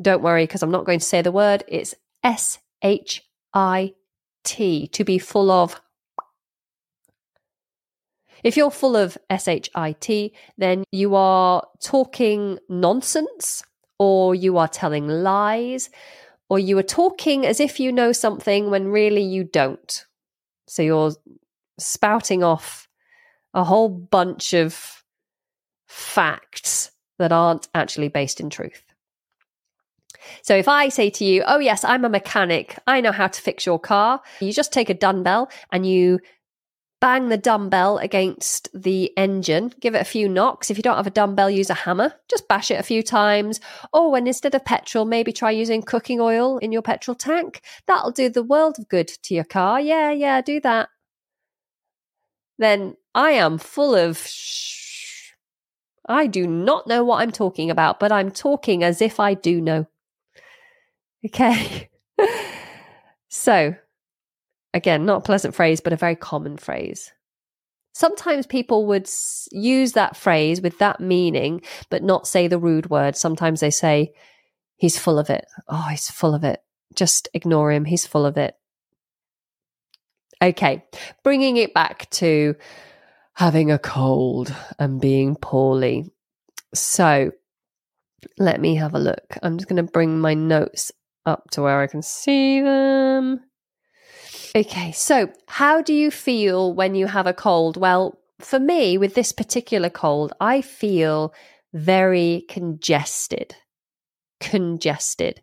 don't 0.00 0.22
worry 0.22 0.44
because 0.44 0.62
I'm 0.62 0.70
not 0.70 0.84
going 0.84 1.00
to 1.00 1.04
say 1.04 1.22
the 1.22 1.32
word. 1.32 1.64
It's 1.66 1.94
S 2.22 2.58
H 2.82 3.24
I 3.52 3.94
T, 4.44 4.86
to 4.88 5.04
be 5.04 5.18
full 5.18 5.50
of. 5.50 5.80
If 8.44 8.56
you're 8.56 8.70
full 8.70 8.96
of 8.96 9.18
S 9.28 9.48
H 9.48 9.70
I 9.74 9.92
T, 9.92 10.34
then 10.56 10.84
you 10.92 11.16
are 11.16 11.64
talking 11.82 12.58
nonsense 12.68 13.64
or 13.98 14.34
you 14.34 14.58
are 14.58 14.68
telling 14.68 15.08
lies 15.08 15.90
or 16.48 16.58
you 16.58 16.78
are 16.78 16.82
talking 16.82 17.46
as 17.46 17.60
if 17.60 17.78
you 17.78 17.92
know 17.92 18.12
something 18.12 18.70
when 18.70 18.88
really 18.88 19.22
you 19.22 19.44
don't. 19.44 20.04
So 20.66 20.82
you're 20.82 21.12
spouting 21.78 22.42
off 22.42 22.88
a 23.54 23.64
whole 23.64 23.88
bunch 23.88 24.52
of 24.54 25.02
facts 25.86 26.90
that 27.18 27.32
aren't 27.32 27.68
actually 27.74 28.08
based 28.08 28.40
in 28.40 28.50
truth. 28.50 28.82
So 30.42 30.56
if 30.56 30.68
I 30.68 30.88
say 30.88 31.10
to 31.10 31.24
you, 31.24 31.42
Oh, 31.46 31.58
yes, 31.58 31.84
I'm 31.84 32.04
a 32.04 32.08
mechanic, 32.08 32.78
I 32.86 33.00
know 33.00 33.12
how 33.12 33.28
to 33.28 33.40
fix 33.40 33.64
your 33.64 33.78
car, 33.78 34.20
you 34.40 34.52
just 34.52 34.72
take 34.72 34.90
a 34.90 34.94
dumbbell 34.94 35.50
and 35.72 35.86
you 35.86 36.18
bang 37.00 37.28
the 37.28 37.38
dumbbell 37.38 37.98
against 37.98 38.68
the 38.74 39.12
engine, 39.16 39.72
give 39.80 39.94
it 39.94 40.00
a 40.00 40.04
few 40.04 40.28
knocks. 40.28 40.70
If 40.70 40.76
you 40.76 40.82
don't 40.82 40.96
have 40.96 41.06
a 41.06 41.10
dumbbell, 41.10 41.50
use 41.50 41.70
a 41.70 41.74
hammer, 41.74 42.14
just 42.28 42.48
bash 42.48 42.70
it 42.70 42.80
a 42.80 42.82
few 42.82 43.02
times. 43.02 43.60
Oh, 43.92 44.14
and 44.14 44.26
instead 44.26 44.54
of 44.54 44.64
petrol, 44.64 45.04
maybe 45.04 45.32
try 45.32 45.50
using 45.50 45.82
cooking 45.82 46.20
oil 46.20 46.58
in 46.58 46.72
your 46.72 46.82
petrol 46.82 47.14
tank. 47.14 47.62
That'll 47.86 48.10
do 48.10 48.28
the 48.28 48.42
world 48.42 48.76
of 48.78 48.88
good 48.88 49.08
to 49.08 49.34
your 49.34 49.44
car. 49.44 49.80
Yeah, 49.80 50.10
yeah, 50.10 50.40
do 50.40 50.60
that. 50.60 50.88
Then 52.58 52.96
I 53.14 53.32
am 53.32 53.58
full 53.58 53.94
of 53.94 54.18
shh. 54.18 55.32
I 56.08 56.26
do 56.26 56.46
not 56.46 56.86
know 56.86 57.04
what 57.04 57.20
I'm 57.20 57.30
talking 57.30 57.70
about, 57.70 58.00
but 58.00 58.10
I'm 58.10 58.30
talking 58.30 58.82
as 58.82 59.02
if 59.02 59.20
I 59.20 59.34
do 59.34 59.60
know. 59.60 59.86
Okay. 61.24 61.90
so 63.28 63.74
Again, 64.78 65.04
not 65.04 65.18
a 65.18 65.22
pleasant 65.22 65.56
phrase, 65.56 65.80
but 65.80 65.92
a 65.92 65.96
very 65.96 66.14
common 66.14 66.56
phrase. 66.56 67.10
Sometimes 67.94 68.46
people 68.46 68.86
would 68.86 69.10
use 69.50 69.94
that 69.94 70.16
phrase 70.16 70.60
with 70.60 70.78
that 70.78 71.00
meaning, 71.00 71.62
but 71.90 72.04
not 72.04 72.28
say 72.28 72.46
the 72.46 72.60
rude 72.60 72.88
word. 72.88 73.16
Sometimes 73.16 73.58
they 73.58 73.70
say, 73.70 74.12
he's 74.76 74.96
full 74.96 75.18
of 75.18 75.30
it. 75.30 75.44
Oh, 75.66 75.88
he's 75.90 76.08
full 76.08 76.32
of 76.32 76.44
it. 76.44 76.62
Just 76.94 77.28
ignore 77.34 77.72
him. 77.72 77.86
He's 77.86 78.06
full 78.06 78.24
of 78.24 78.36
it. 78.36 78.54
Okay, 80.40 80.84
bringing 81.24 81.56
it 81.56 81.74
back 81.74 82.08
to 82.10 82.54
having 83.34 83.72
a 83.72 83.80
cold 83.80 84.54
and 84.78 85.00
being 85.00 85.34
poorly. 85.34 86.04
So 86.72 87.32
let 88.38 88.60
me 88.60 88.76
have 88.76 88.94
a 88.94 89.00
look. 89.00 89.38
I'm 89.42 89.58
just 89.58 89.68
going 89.68 89.84
to 89.84 89.92
bring 89.92 90.20
my 90.20 90.34
notes 90.34 90.92
up 91.26 91.50
to 91.50 91.62
where 91.62 91.80
I 91.80 91.88
can 91.88 92.02
see 92.02 92.60
them. 92.60 93.40
Okay, 94.54 94.92
so 94.92 95.30
how 95.46 95.82
do 95.82 95.92
you 95.92 96.10
feel 96.10 96.72
when 96.72 96.94
you 96.94 97.06
have 97.06 97.26
a 97.26 97.32
cold? 97.32 97.76
Well, 97.76 98.18
for 98.40 98.58
me, 98.58 98.96
with 98.96 99.14
this 99.14 99.32
particular 99.32 99.90
cold, 99.90 100.32
I 100.40 100.62
feel 100.62 101.34
very 101.72 102.44
congested. 102.48 103.54
Congested. 104.40 105.42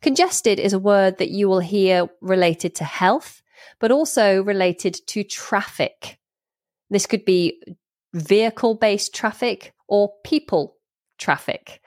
Congested 0.00 0.58
is 0.58 0.72
a 0.72 0.78
word 0.78 1.18
that 1.18 1.30
you 1.30 1.48
will 1.48 1.60
hear 1.60 2.08
related 2.20 2.74
to 2.76 2.84
health, 2.84 3.42
but 3.80 3.90
also 3.90 4.42
related 4.42 4.94
to 5.08 5.24
traffic. 5.24 6.18
This 6.90 7.06
could 7.06 7.24
be 7.24 7.60
vehicle 8.14 8.74
based 8.74 9.14
traffic 9.14 9.74
or 9.88 10.12
people 10.24 10.76
traffic. 11.18 11.80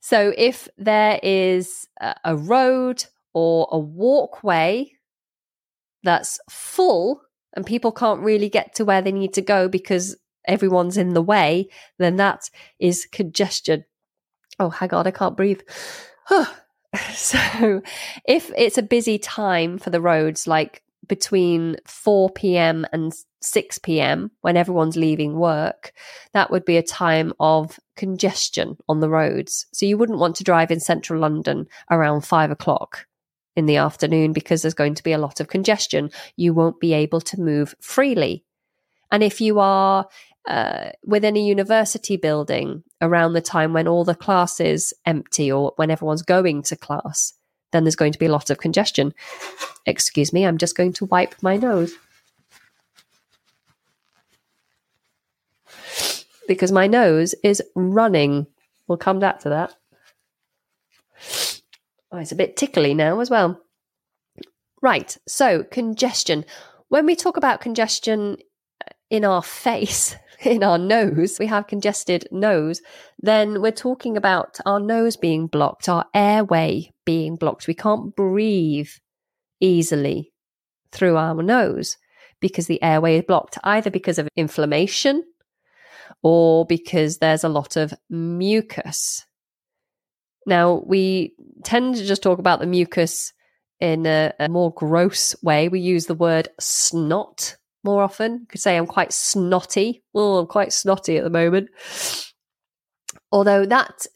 So 0.00 0.32
if 0.36 0.68
there 0.76 1.18
is 1.22 1.86
a 2.24 2.36
road 2.36 3.04
or 3.32 3.68
a 3.70 3.78
walkway 3.78 4.92
that's 6.02 6.38
full 6.50 7.22
and 7.54 7.66
people 7.66 7.92
can't 7.92 8.20
really 8.20 8.48
get 8.48 8.74
to 8.76 8.84
where 8.84 9.02
they 9.02 9.12
need 9.12 9.34
to 9.34 9.42
go 9.42 9.68
because 9.68 10.16
everyone's 10.46 10.96
in 10.96 11.14
the 11.14 11.22
way, 11.22 11.68
then 11.98 12.16
that 12.16 12.50
is 12.78 13.06
congestion. 13.12 13.84
Oh, 14.58 14.70
hang 14.70 14.92
on, 14.94 15.06
I 15.06 15.10
can't 15.10 15.36
breathe. 15.36 15.60
so, 17.14 17.82
if 18.26 18.50
it's 18.56 18.78
a 18.78 18.82
busy 18.82 19.18
time 19.18 19.78
for 19.78 19.90
the 19.90 20.00
roads, 20.00 20.46
like 20.46 20.82
between 21.08 21.76
4 21.86 22.30
p.m. 22.30 22.86
and 22.92 23.12
6 23.40 23.78
p.m., 23.78 24.30
when 24.40 24.56
everyone's 24.56 24.96
leaving 24.96 25.36
work, 25.36 25.92
that 26.32 26.50
would 26.50 26.64
be 26.64 26.76
a 26.76 26.82
time 26.82 27.32
of 27.40 27.78
congestion 27.96 28.76
on 28.88 29.00
the 29.00 29.08
roads. 29.08 29.66
So, 29.72 29.86
you 29.86 29.98
wouldn't 29.98 30.18
want 30.18 30.36
to 30.36 30.44
drive 30.44 30.70
in 30.70 30.80
central 30.80 31.20
London 31.20 31.66
around 31.90 32.22
five 32.22 32.50
o'clock 32.50 33.06
in 33.56 33.66
the 33.66 33.76
afternoon 33.76 34.32
because 34.32 34.62
there's 34.62 34.74
going 34.74 34.94
to 34.94 35.02
be 35.02 35.12
a 35.12 35.18
lot 35.18 35.40
of 35.40 35.48
congestion. 35.48 36.10
You 36.36 36.54
won't 36.54 36.80
be 36.80 36.92
able 36.94 37.20
to 37.20 37.40
move 37.40 37.74
freely. 37.80 38.44
And 39.10 39.22
if 39.22 39.40
you 39.40 39.58
are 39.60 40.08
uh, 40.48 40.90
within 41.04 41.36
a 41.36 41.40
university 41.40 42.16
building 42.16 42.82
around 43.00 43.34
the 43.34 43.40
time 43.40 43.72
when 43.72 43.86
all 43.86 44.04
the 44.04 44.14
classes 44.14 44.92
empty 45.04 45.52
or 45.52 45.72
when 45.76 45.90
everyone's 45.90 46.22
going 46.22 46.62
to 46.62 46.76
class, 46.76 47.34
then 47.72 47.84
there's 47.84 47.96
going 47.96 48.12
to 48.12 48.18
be 48.18 48.26
a 48.26 48.32
lot 48.32 48.50
of 48.50 48.58
congestion. 48.58 49.12
Excuse 49.86 50.32
me, 50.32 50.44
I'm 50.46 50.58
just 50.58 50.76
going 50.76 50.92
to 50.94 51.06
wipe 51.06 51.34
my 51.42 51.56
nose. 51.56 51.92
Because 56.48 56.72
my 56.72 56.86
nose 56.86 57.34
is 57.44 57.62
running. 57.74 58.46
We'll 58.88 58.98
come 58.98 59.20
back 59.20 59.40
to 59.40 59.48
that. 59.50 59.74
Oh, 62.12 62.18
it's 62.18 62.32
a 62.32 62.36
bit 62.36 62.56
tickly 62.56 62.92
now 62.92 63.20
as 63.20 63.30
well. 63.30 63.58
Right, 64.82 65.16
so 65.26 65.64
congestion. 65.64 66.44
When 66.88 67.06
we 67.06 67.16
talk 67.16 67.38
about 67.38 67.62
congestion 67.62 68.36
uh, 68.86 68.90
in 69.08 69.24
our 69.24 69.42
face, 69.64 70.14
in 70.44 70.62
our 70.62 70.76
nose, 70.76 71.38
we 71.38 71.46
have 71.46 71.66
congested 71.66 72.28
nose, 72.30 72.82
then 73.18 73.62
we're 73.62 73.72
talking 73.72 74.16
about 74.16 74.58
our 74.66 74.80
nose 74.80 75.16
being 75.16 75.46
blocked, 75.46 75.88
our 75.88 76.04
airway 76.14 76.92
being 77.06 77.36
blocked. 77.36 77.66
We 77.66 77.74
can't 77.74 78.14
breathe 78.14 78.90
easily 79.60 80.32
through 80.90 81.16
our 81.16 81.42
nose 81.42 81.96
because 82.40 82.66
the 82.66 82.82
airway 82.82 83.18
is 83.18 83.24
blocked, 83.26 83.56
either 83.64 83.88
because 83.88 84.18
of 84.18 84.28
inflammation 84.36 85.22
or 86.22 86.66
because 86.66 87.18
there's 87.18 87.44
a 87.44 87.48
lot 87.48 87.76
of 87.76 87.94
mucus 88.10 89.24
now, 90.46 90.82
we 90.86 91.34
tend 91.64 91.96
to 91.96 92.04
just 92.04 92.22
talk 92.22 92.38
about 92.38 92.60
the 92.60 92.66
mucus 92.66 93.32
in 93.80 94.06
a, 94.06 94.32
a 94.38 94.48
more 94.48 94.72
gross 94.72 95.34
way. 95.42 95.68
We 95.68 95.80
use 95.80 96.06
the 96.06 96.14
word 96.14 96.48
snot 96.60 97.56
more 97.84 98.02
often. 98.02 98.40
You 98.40 98.46
could 98.46 98.60
say 98.60 98.76
I'm 98.76 98.86
quite 98.86 99.12
snotty. 99.12 100.02
Oh, 100.14 100.38
I'm 100.38 100.46
quite 100.46 100.72
snotty 100.72 101.16
at 101.18 101.24
the 101.24 101.30
moment. 101.30 101.70
Although 103.30 103.66
that 103.66 104.06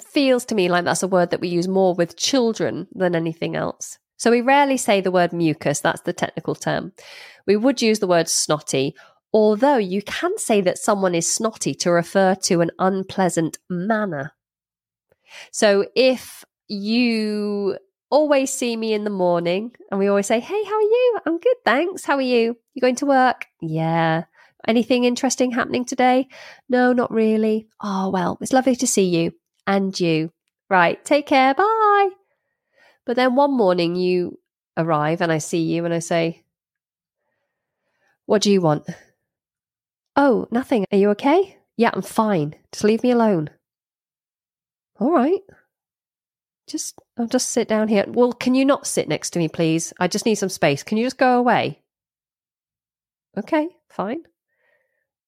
feels 0.00 0.44
to 0.46 0.54
me 0.54 0.68
like 0.68 0.84
that's 0.84 1.02
a 1.02 1.08
word 1.08 1.30
that 1.30 1.40
we 1.40 1.48
use 1.48 1.68
more 1.68 1.94
with 1.94 2.16
children 2.16 2.88
than 2.92 3.14
anything 3.14 3.54
else. 3.54 3.98
So 4.16 4.30
we 4.30 4.40
rarely 4.40 4.76
say 4.76 5.00
the 5.00 5.10
word 5.10 5.32
mucus, 5.32 5.80
that's 5.80 6.02
the 6.02 6.12
technical 6.12 6.54
term. 6.54 6.92
We 7.46 7.56
would 7.56 7.82
use 7.82 7.98
the 7.98 8.06
word 8.06 8.28
snotty 8.28 8.94
Although 9.32 9.78
you 9.78 10.02
can 10.02 10.36
say 10.36 10.60
that 10.60 10.78
someone 10.78 11.14
is 11.14 11.32
snotty 11.32 11.74
to 11.76 11.90
refer 11.90 12.34
to 12.42 12.60
an 12.60 12.70
unpleasant 12.78 13.58
manner. 13.70 14.34
So 15.50 15.86
if 15.94 16.44
you 16.68 17.78
always 18.10 18.52
see 18.52 18.76
me 18.76 18.92
in 18.92 19.04
the 19.04 19.10
morning 19.10 19.72
and 19.90 19.98
we 19.98 20.08
always 20.08 20.26
say, 20.26 20.40
Hey, 20.40 20.64
how 20.64 20.74
are 20.76 20.82
you? 20.82 21.18
I'm 21.26 21.38
good, 21.38 21.56
thanks. 21.64 22.04
How 22.04 22.16
are 22.16 22.20
you? 22.20 22.56
You 22.74 22.80
going 22.80 22.96
to 22.96 23.06
work? 23.06 23.46
Yeah. 23.60 24.24
Anything 24.66 25.04
interesting 25.04 25.50
happening 25.50 25.84
today? 25.84 26.28
No, 26.68 26.92
not 26.92 27.10
really. 27.10 27.66
Oh, 27.82 28.10
well, 28.10 28.38
it's 28.40 28.52
lovely 28.52 28.76
to 28.76 28.86
see 28.86 29.08
you 29.08 29.32
and 29.66 29.98
you. 29.98 30.30
Right, 30.70 31.04
take 31.04 31.26
care. 31.26 31.54
Bye. 31.54 32.10
But 33.04 33.16
then 33.16 33.34
one 33.34 33.56
morning 33.56 33.96
you 33.96 34.38
arrive 34.76 35.20
and 35.20 35.32
I 35.32 35.38
see 35.38 35.62
you 35.62 35.84
and 35.84 35.92
I 35.92 35.98
say, 35.98 36.44
What 38.26 38.42
do 38.42 38.50
you 38.50 38.60
want? 38.60 38.86
Oh, 40.16 40.46
nothing. 40.50 40.84
Are 40.92 40.98
you 40.98 41.10
okay? 41.10 41.58
Yeah, 41.76 41.90
I'm 41.92 42.02
fine. 42.02 42.54
Just 42.70 42.84
leave 42.84 43.02
me 43.02 43.10
alone. 43.10 43.50
All 45.02 45.10
right. 45.10 45.40
Just, 46.68 46.96
I'll 47.18 47.26
just 47.26 47.50
sit 47.50 47.66
down 47.66 47.88
here. 47.88 48.04
Well, 48.06 48.32
can 48.32 48.54
you 48.54 48.64
not 48.64 48.86
sit 48.86 49.08
next 49.08 49.30
to 49.30 49.40
me, 49.40 49.48
please? 49.48 49.92
I 49.98 50.06
just 50.06 50.26
need 50.26 50.36
some 50.36 50.48
space. 50.48 50.84
Can 50.84 50.96
you 50.96 51.04
just 51.04 51.18
go 51.18 51.40
away? 51.40 51.82
Okay, 53.36 53.68
fine. 53.88 54.22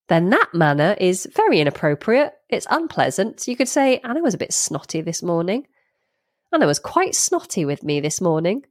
Then 0.07 0.31
that 0.31 0.55
manner 0.55 0.95
is 1.01 1.27
very 1.35 1.59
inappropriate. 1.59 2.35
It's 2.49 2.69
unpleasant. 2.71 3.49
You 3.49 3.57
could 3.57 3.69
say, 3.69 3.99
Anna 4.05 4.23
was 4.23 4.35
a 4.35 4.39
bit 4.39 4.53
snotty 4.53 5.01
this 5.01 5.25
morning. 5.25 5.67
Anna 6.53 6.69
was 6.69 6.79
quite 6.79 7.17
snotty 7.17 7.65
with 7.65 7.83
me 7.83 7.99
this 7.99 8.21
morning. 8.21 8.65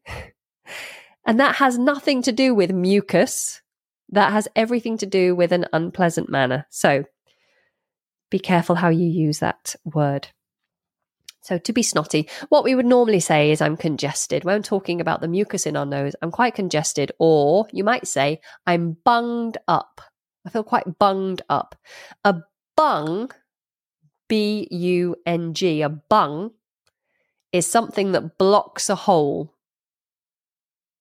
and 1.25 1.37
that 1.41 1.55
has 1.55 1.77
nothing 1.77 2.21
to 2.21 2.31
do 2.31 2.55
with 2.55 2.71
mucus. 2.71 3.61
That 4.07 4.31
has 4.31 4.47
everything 4.55 4.97
to 4.99 5.05
do 5.05 5.35
with 5.35 5.51
an 5.51 5.65
unpleasant 5.73 6.29
manner. 6.29 6.65
So 6.69 7.03
be 8.31 8.39
careful 8.39 8.75
how 8.75 8.87
you 8.87 9.05
use 9.05 9.39
that 9.39 9.75
word. 9.83 10.29
So 11.43 11.57
to 11.57 11.73
be 11.73 11.83
snotty, 11.83 12.29
what 12.47 12.63
we 12.63 12.73
would 12.73 12.85
normally 12.85 13.19
say 13.19 13.51
is 13.51 13.61
I'm 13.61 13.75
congested. 13.75 14.45
When 14.45 14.55
I'm 14.55 14.63
talking 14.63 15.01
about 15.01 15.19
the 15.19 15.27
mucus 15.27 15.65
in 15.65 15.75
our 15.75 15.85
nose, 15.85 16.15
I'm 16.21 16.31
quite 16.31 16.55
congested. 16.55 17.11
Or 17.19 17.67
you 17.73 17.83
might 17.83 18.07
say 18.07 18.39
I'm 18.65 18.95
bunged 19.03 19.57
up. 19.67 19.99
I 20.45 20.49
feel 20.49 20.63
quite 20.63 20.97
bunged 20.99 21.41
up. 21.49 21.75
A 22.23 22.37
bung, 22.77 23.29
B 24.29 24.69
U 24.71 25.17
N 25.25 25.53
G, 25.53 25.81
a 25.81 25.89
bung 25.89 26.51
is 27.51 27.67
something 27.67 28.13
that 28.13 28.37
blocks 28.37 28.89
a 28.89 28.95
hole. 28.95 29.53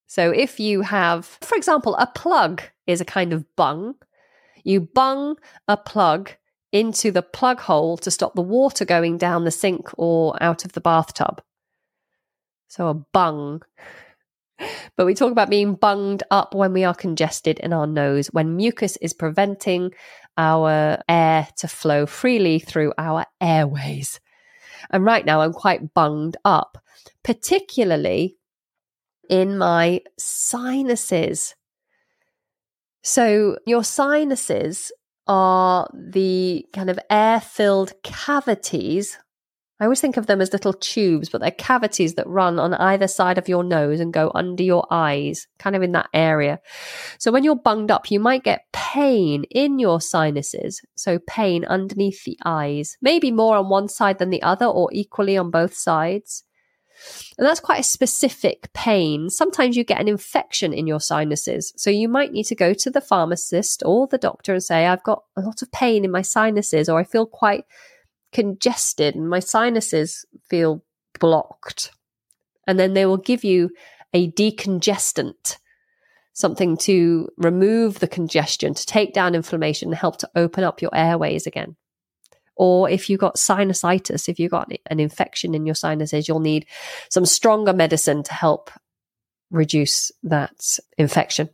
So 0.09 0.31
if 0.31 0.59
you 0.59 0.83
have, 0.83 1.25
for 1.41 1.57
example, 1.57 1.95
a 1.97 2.07
plug 2.09 2.63
is 2.89 3.01
a 3.01 3.05
kind 3.07 3.33
of 3.33 3.45
bung, 3.55 3.95
you 4.65 4.81
bung 4.81 5.37
a 5.69 5.77
plug 5.77 6.33
into 6.73 7.13
the 7.13 7.23
plug 7.23 7.61
hole 7.61 7.97
to 7.99 8.11
stop 8.11 8.35
the 8.35 8.43
water 8.43 8.85
going 8.85 9.19
down 9.19 9.45
the 9.45 9.51
sink 9.51 9.91
or 9.99 10.43
out 10.43 10.65
of 10.65 10.73
the 10.73 10.81
bathtub. 10.81 11.43
So 12.69 12.89
a 12.89 12.95
bung. 12.95 13.63
But 14.97 15.07
we 15.07 15.15
talk 15.15 15.33
about 15.33 15.51
being 15.51 15.75
bunged 15.75 16.23
up 16.31 16.55
when 16.55 16.73
we 16.73 16.85
are 16.85 16.95
congested 16.95 17.59
in 17.59 17.73
our 17.73 17.87
nose, 17.87 18.29
when 18.29 18.55
mucus 18.55 18.97
is 18.99 19.13
preventing 19.13 19.93
our 20.37 20.99
air 21.09 21.49
to 21.57 21.67
flow 21.67 22.07
freely 22.07 22.61
through 22.61 22.93
our 22.97 23.27
airways. 23.41 24.21
And 24.91 25.05
right 25.05 25.25
now 25.25 25.41
I'm 25.41 25.53
quite 25.53 25.95
bunged 25.95 26.37
up, 26.45 26.79
particularly 27.25 28.37
in 29.29 29.59
my 29.59 30.03
sinuses. 30.17 31.57
So 33.03 33.59
your 33.67 33.83
sinuses 33.83 34.93
are 35.27 35.89
the 35.95 36.67
kind 36.73 36.91
of 36.91 36.99
air 37.11 37.41
filled 37.41 37.93
cavities. 38.03 39.19
I 39.81 39.85
always 39.85 40.01
think 40.01 40.17
of 40.17 40.27
them 40.27 40.41
as 40.41 40.53
little 40.53 40.73
tubes, 40.73 41.29
but 41.29 41.41
they're 41.41 41.51
cavities 41.51 42.15
that 42.15 42.29
run 42.29 42.61
on 42.61 42.73
either 42.75 43.09
side 43.09 43.37
of 43.37 43.49
your 43.49 43.65
nose 43.65 43.99
and 43.99 44.13
go 44.13 44.31
under 44.33 44.63
your 44.63 44.87
eyes, 44.93 45.49
kind 45.59 45.75
of 45.75 45.83
in 45.83 45.91
that 45.93 46.09
area. 46.15 46.61
So 47.19 47.33
when 47.33 47.43
you're 47.43 47.57
bunged 47.57 47.91
up, 47.91 48.09
you 48.09 48.21
might 48.21 48.45
get 48.45 48.67
pain 48.73 49.43
in 49.51 49.81
your 49.81 50.01
sinuses. 50.01 50.81
So 50.95 51.19
pain 51.27 51.65
underneath 51.65 52.23
the 52.23 52.39
eyes, 52.45 52.97
maybe 53.03 53.33
more 53.33 53.57
on 53.57 53.71
one 53.71 53.89
side 53.89 54.19
than 54.19 54.31
the 54.31 54.43
other 54.43 54.67
or 54.67 54.89
equally 54.93 55.37
on 55.37 55.51
both 55.51 55.75
sides. 55.75 56.45
And 57.39 57.47
that's 57.47 57.61
quite 57.61 57.81
a 57.81 57.85
specific 57.85 58.73
pain. 58.73 59.31
Sometimes 59.31 59.77
you 59.77 59.85
get 59.85 60.01
an 60.01 60.09
infection 60.09 60.73
in 60.73 60.87
your 60.87 61.01
sinuses. 61.01 61.73
So 61.77 61.91
you 61.91 62.09
might 62.09 62.33
need 62.33 62.45
to 62.45 62.55
go 62.55 62.75
to 62.75 62.91
the 62.91 63.01
pharmacist 63.01 63.83
or 63.85 64.07
the 64.07 64.19
doctor 64.19 64.53
and 64.53 64.63
say, 64.63 64.87
I've 64.87 65.03
got 65.03 65.23
a 65.37 65.41
lot 65.41 65.63
of 65.63 65.73
pain 65.73 66.05
in 66.05 66.11
my 66.11 66.23
sinuses, 66.23 66.89
or 66.89 66.99
I 66.99 67.05
feel 67.05 67.27
quite 67.27 67.65
congested 68.33 69.15
and 69.15 69.29
my 69.29 69.41
sinuses 69.41 70.25
feel 70.49 70.85
blocked. 71.19 71.93
And 72.67 72.79
then 72.79 72.95
they 72.95 73.07
will 73.07 73.19
give 73.19 73.45
you 73.45 73.71
a 74.15 74.31
decongestant, 74.33 75.59
something 76.33 76.77
to 76.79 77.29
remove 77.37 77.99
the 77.99 78.09
congestion, 78.09 78.75
to 78.75 78.87
take 78.87 79.13
down 79.13 79.35
inflammation 79.35 79.89
and 79.89 79.97
help 79.97 80.19
to 80.19 80.31
open 80.37 80.65
up 80.65 80.81
your 80.83 80.95
airways 80.95 81.47
again. 81.47 81.77
Or 82.57 82.89
if 82.89 83.09
you've 83.09 83.21
got 83.21 83.37
sinusitis, 83.37 84.29
if 84.29 84.39
you've 84.39 84.51
got 84.51 84.71
an 84.91 85.01
infection 85.01 85.55
in 85.55 85.67
your 85.67 85.75
sinuses, 85.75 86.29
you'll 86.29 86.41
need 86.41 86.67
some 87.11 87.25
stronger 87.25 87.73
medicine 87.73 88.23
to 88.25 88.35
help 88.35 88.71
reduce 89.51 90.13
that 90.23 90.79
infection. 90.99 91.49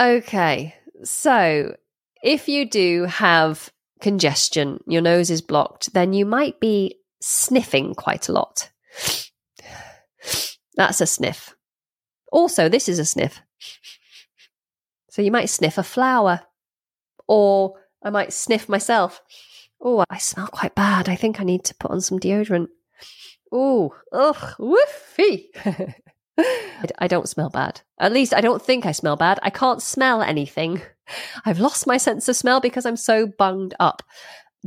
Okay, 0.00 0.74
so 1.04 1.76
if 2.22 2.48
you 2.48 2.68
do 2.68 3.04
have 3.04 3.70
congestion, 4.00 4.80
your 4.86 5.02
nose 5.02 5.30
is 5.30 5.42
blocked, 5.42 5.92
then 5.92 6.12
you 6.12 6.24
might 6.24 6.58
be 6.58 6.96
sniffing 7.20 7.94
quite 7.94 8.28
a 8.28 8.32
lot. 8.32 8.70
That's 10.74 11.00
a 11.00 11.06
sniff. 11.06 11.54
Also, 12.32 12.68
this 12.68 12.88
is 12.88 12.98
a 12.98 13.04
sniff. 13.04 13.40
So 15.10 15.22
you 15.22 15.30
might 15.30 15.50
sniff 15.50 15.76
a 15.76 15.82
flower 15.82 16.40
or 17.26 17.74
I 18.02 18.10
might 18.10 18.32
sniff 18.32 18.68
myself. 18.68 19.20
Oh, 19.80 20.04
I 20.10 20.18
smell 20.18 20.46
quite 20.48 20.74
bad. 20.74 21.08
I 21.08 21.16
think 21.16 21.40
I 21.40 21.44
need 21.44 21.64
to 21.64 21.74
put 21.74 21.90
on 21.90 22.00
some 22.00 22.18
deodorant. 22.18 22.68
Oh, 23.52 23.94
ugh, 24.12 24.54
woofy. 24.58 25.46
I 26.98 27.06
don't 27.06 27.28
smell 27.28 27.50
bad. 27.50 27.80
At 27.98 28.12
least 28.12 28.32
I 28.34 28.40
don't 28.40 28.62
think 28.62 28.86
I 28.86 28.92
smell 28.92 29.16
bad. 29.16 29.38
I 29.42 29.50
can't 29.50 29.82
smell 29.82 30.22
anything. 30.22 30.80
I've 31.44 31.60
lost 31.60 31.86
my 31.86 31.96
sense 31.96 32.28
of 32.28 32.36
smell 32.36 32.60
because 32.60 32.86
I'm 32.86 32.96
so 32.96 33.26
bunged 33.26 33.74
up. 33.80 34.02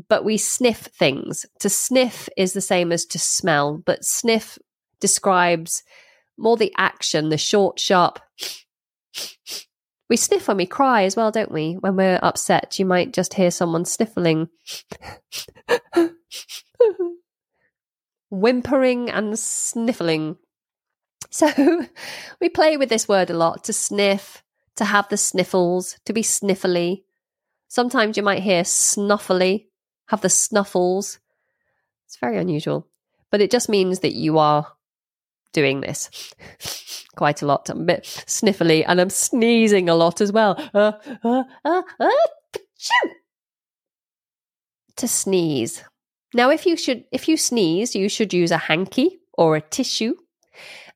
But 0.09 0.25
we 0.25 0.37
sniff 0.37 0.89
things. 0.97 1.45
To 1.59 1.69
sniff 1.69 2.27
is 2.35 2.53
the 2.53 2.61
same 2.61 2.91
as 2.91 3.05
to 3.05 3.19
smell, 3.19 3.81
but 3.85 4.03
sniff 4.03 4.57
describes 4.99 5.83
more 6.37 6.57
the 6.57 6.73
action, 6.77 7.29
the 7.29 7.37
short, 7.37 7.79
sharp 7.79 8.19
we 10.09 10.17
sniff 10.17 10.47
when 10.47 10.57
we 10.57 10.65
cry 10.65 11.03
as 11.03 11.15
well, 11.15 11.31
don't 11.31 11.51
we? 11.51 11.73
When 11.73 11.95
we're 11.95 12.19
upset, 12.21 12.77
you 12.77 12.85
might 12.85 13.13
just 13.13 13.33
hear 13.35 13.51
someone 13.51 13.85
sniffling. 13.85 14.49
Whimpering 18.29 19.09
and 19.09 19.37
sniffling. 19.39 20.37
So 21.29 21.49
we 22.41 22.49
play 22.49 22.77
with 22.77 22.89
this 22.89 23.07
word 23.07 23.29
a 23.29 23.37
lot 23.37 23.63
to 23.65 23.73
sniff, 23.73 24.43
to 24.75 24.85
have 24.85 25.07
the 25.09 25.17
sniffles, 25.17 25.97
to 26.05 26.13
be 26.13 26.21
sniffly. 26.21 27.03
Sometimes 27.67 28.17
you 28.17 28.23
might 28.23 28.43
hear 28.43 28.63
snuffly, 28.63 29.67
have 30.07 30.21
the 30.21 30.29
snuffles. 30.29 31.19
It's 32.05 32.17
very 32.17 32.37
unusual, 32.37 32.87
but 33.31 33.41
it 33.41 33.49
just 33.49 33.69
means 33.69 33.99
that 34.01 34.13
you 34.13 34.37
are 34.37 34.67
doing 35.53 35.81
this 35.81 36.09
quite 37.15 37.41
a 37.41 37.45
lot. 37.45 37.69
I'm 37.69 37.81
a 37.81 37.85
bit 37.85 38.03
sniffly 38.03 38.83
and 38.87 38.99
I'm 38.99 39.09
sneezing 39.09 39.89
a 39.89 39.95
lot 39.95 40.21
as 40.21 40.31
well. 40.31 40.57
Uh, 40.73 40.93
uh, 41.23 41.43
uh, 41.63 41.81
uh 41.99 42.09
to 44.95 45.07
sneeze. 45.07 45.83
Now, 46.33 46.49
if 46.49 46.65
you 46.65 46.75
should, 46.75 47.05
if 47.11 47.27
you 47.27 47.37
sneeze, 47.37 47.95
you 47.95 48.09
should 48.09 48.33
use 48.33 48.51
a 48.51 48.57
hanky 48.57 49.19
or 49.33 49.55
a 49.55 49.61
tissue. 49.61 50.15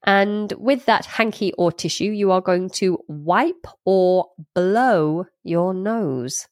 And 0.03 0.53
with 0.53 0.85
that 0.85 1.05
hanky 1.05 1.53
or 1.57 1.71
tissue, 1.71 2.11
you 2.11 2.31
are 2.31 2.41
going 2.41 2.69
to 2.75 2.99
wipe 3.07 3.67
or 3.85 4.27
blow 4.55 5.25
your 5.43 5.73
nose. 5.73 6.47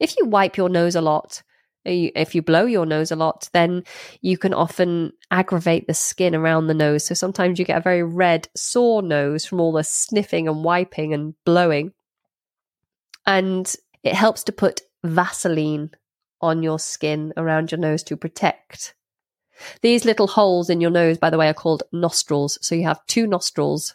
If 0.00 0.16
you 0.18 0.26
wipe 0.26 0.56
your 0.56 0.68
nose 0.68 0.96
a 0.96 1.00
lot, 1.00 1.42
if 1.84 2.34
you 2.34 2.42
blow 2.42 2.64
your 2.64 2.86
nose 2.86 3.10
a 3.10 3.16
lot, 3.16 3.48
then 3.52 3.84
you 4.20 4.38
can 4.38 4.54
often 4.54 5.12
aggravate 5.30 5.86
the 5.86 5.94
skin 5.94 6.34
around 6.34 6.66
the 6.66 6.74
nose. 6.74 7.04
So 7.04 7.14
sometimes 7.14 7.58
you 7.58 7.64
get 7.64 7.78
a 7.78 7.82
very 7.82 8.02
red, 8.02 8.48
sore 8.56 9.02
nose 9.02 9.44
from 9.44 9.60
all 9.60 9.72
the 9.72 9.84
sniffing 9.84 10.48
and 10.48 10.64
wiping 10.64 11.12
and 11.12 11.34
blowing. 11.44 11.92
And 13.26 13.74
it 14.02 14.14
helps 14.14 14.44
to 14.44 14.52
put 14.52 14.82
Vaseline 15.04 15.90
on 16.40 16.62
your 16.62 16.78
skin 16.78 17.32
around 17.36 17.70
your 17.70 17.78
nose 17.78 18.02
to 18.04 18.16
protect. 18.16 18.94
These 19.80 20.04
little 20.04 20.26
holes 20.26 20.70
in 20.70 20.80
your 20.80 20.90
nose, 20.90 21.18
by 21.18 21.30
the 21.30 21.38
way, 21.38 21.48
are 21.48 21.54
called 21.54 21.84
nostrils. 21.92 22.58
So 22.62 22.74
you 22.74 22.84
have 22.84 23.04
two 23.06 23.26
nostrils. 23.26 23.94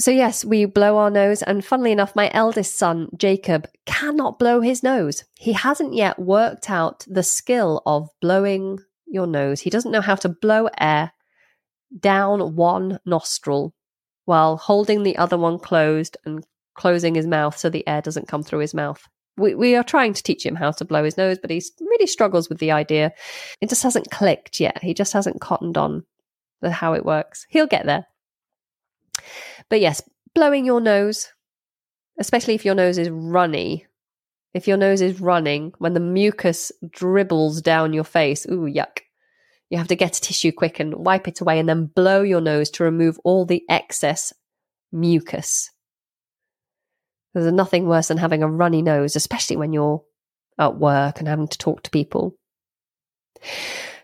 So, 0.00 0.12
yes, 0.12 0.44
we 0.44 0.64
blow 0.64 0.96
our 0.98 1.10
nose. 1.10 1.42
And 1.42 1.64
funnily 1.64 1.90
enough, 1.90 2.14
my 2.14 2.30
eldest 2.32 2.76
son, 2.76 3.08
Jacob, 3.16 3.68
cannot 3.84 4.38
blow 4.38 4.60
his 4.60 4.82
nose. 4.82 5.24
He 5.34 5.52
hasn't 5.52 5.94
yet 5.94 6.18
worked 6.18 6.70
out 6.70 7.04
the 7.08 7.24
skill 7.24 7.82
of 7.84 8.08
blowing 8.20 8.78
your 9.06 9.26
nose. 9.26 9.60
He 9.60 9.70
doesn't 9.70 9.90
know 9.90 10.00
how 10.00 10.14
to 10.16 10.28
blow 10.28 10.68
air 10.80 11.12
down 11.98 12.54
one 12.54 13.00
nostril 13.06 13.74
while 14.24 14.56
holding 14.56 15.02
the 15.02 15.16
other 15.16 15.38
one 15.38 15.58
closed 15.58 16.16
and 16.24 16.44
closing 16.74 17.14
his 17.14 17.26
mouth 17.26 17.56
so 17.56 17.68
the 17.68 17.86
air 17.88 18.02
doesn't 18.02 18.28
come 18.28 18.42
through 18.42 18.60
his 18.60 18.74
mouth. 18.74 19.02
We, 19.36 19.54
we 19.54 19.74
are 19.74 19.84
trying 19.84 20.12
to 20.14 20.22
teach 20.22 20.44
him 20.44 20.54
how 20.54 20.70
to 20.72 20.84
blow 20.84 21.02
his 21.02 21.16
nose, 21.16 21.38
but 21.40 21.50
he 21.50 21.62
really 21.80 22.06
struggles 22.06 22.48
with 22.48 22.58
the 22.58 22.70
idea. 22.70 23.12
It 23.60 23.68
just 23.68 23.82
hasn't 23.82 24.10
clicked 24.10 24.60
yet. 24.60 24.82
He 24.82 24.94
just 24.94 25.12
hasn't 25.12 25.40
cottoned 25.40 25.78
on 25.78 26.04
with 26.60 26.72
how 26.72 26.92
it 26.94 27.04
works. 27.04 27.46
He'll 27.48 27.66
get 27.66 27.86
there. 27.86 28.06
But 29.70 29.80
yes, 29.80 30.02
blowing 30.34 30.64
your 30.64 30.80
nose, 30.80 31.28
especially 32.18 32.54
if 32.54 32.64
your 32.64 32.74
nose 32.74 32.98
is 32.98 33.10
runny. 33.10 33.86
If 34.54 34.66
your 34.66 34.76
nose 34.76 35.02
is 35.02 35.20
running, 35.20 35.72
when 35.78 35.94
the 35.94 36.00
mucus 36.00 36.72
dribbles 36.90 37.60
down 37.60 37.92
your 37.92 38.04
face, 38.04 38.46
ooh, 38.46 38.62
yuck. 38.62 39.00
You 39.70 39.76
have 39.76 39.88
to 39.88 39.96
get 39.96 40.16
a 40.16 40.20
tissue 40.20 40.52
quick 40.52 40.80
and 40.80 40.94
wipe 40.94 41.28
it 41.28 41.42
away 41.42 41.58
and 41.58 41.68
then 41.68 41.86
blow 41.86 42.22
your 42.22 42.40
nose 42.40 42.70
to 42.70 42.84
remove 42.84 43.18
all 43.24 43.44
the 43.44 43.62
excess 43.68 44.32
mucus. 44.90 45.70
There's 47.34 47.52
nothing 47.52 47.86
worse 47.86 48.08
than 48.08 48.16
having 48.16 48.42
a 48.42 48.50
runny 48.50 48.80
nose, 48.80 49.14
especially 49.14 49.56
when 49.56 49.74
you're 49.74 50.02
at 50.58 50.78
work 50.78 51.18
and 51.18 51.28
having 51.28 51.48
to 51.48 51.58
talk 51.58 51.82
to 51.82 51.90
people. 51.90 52.36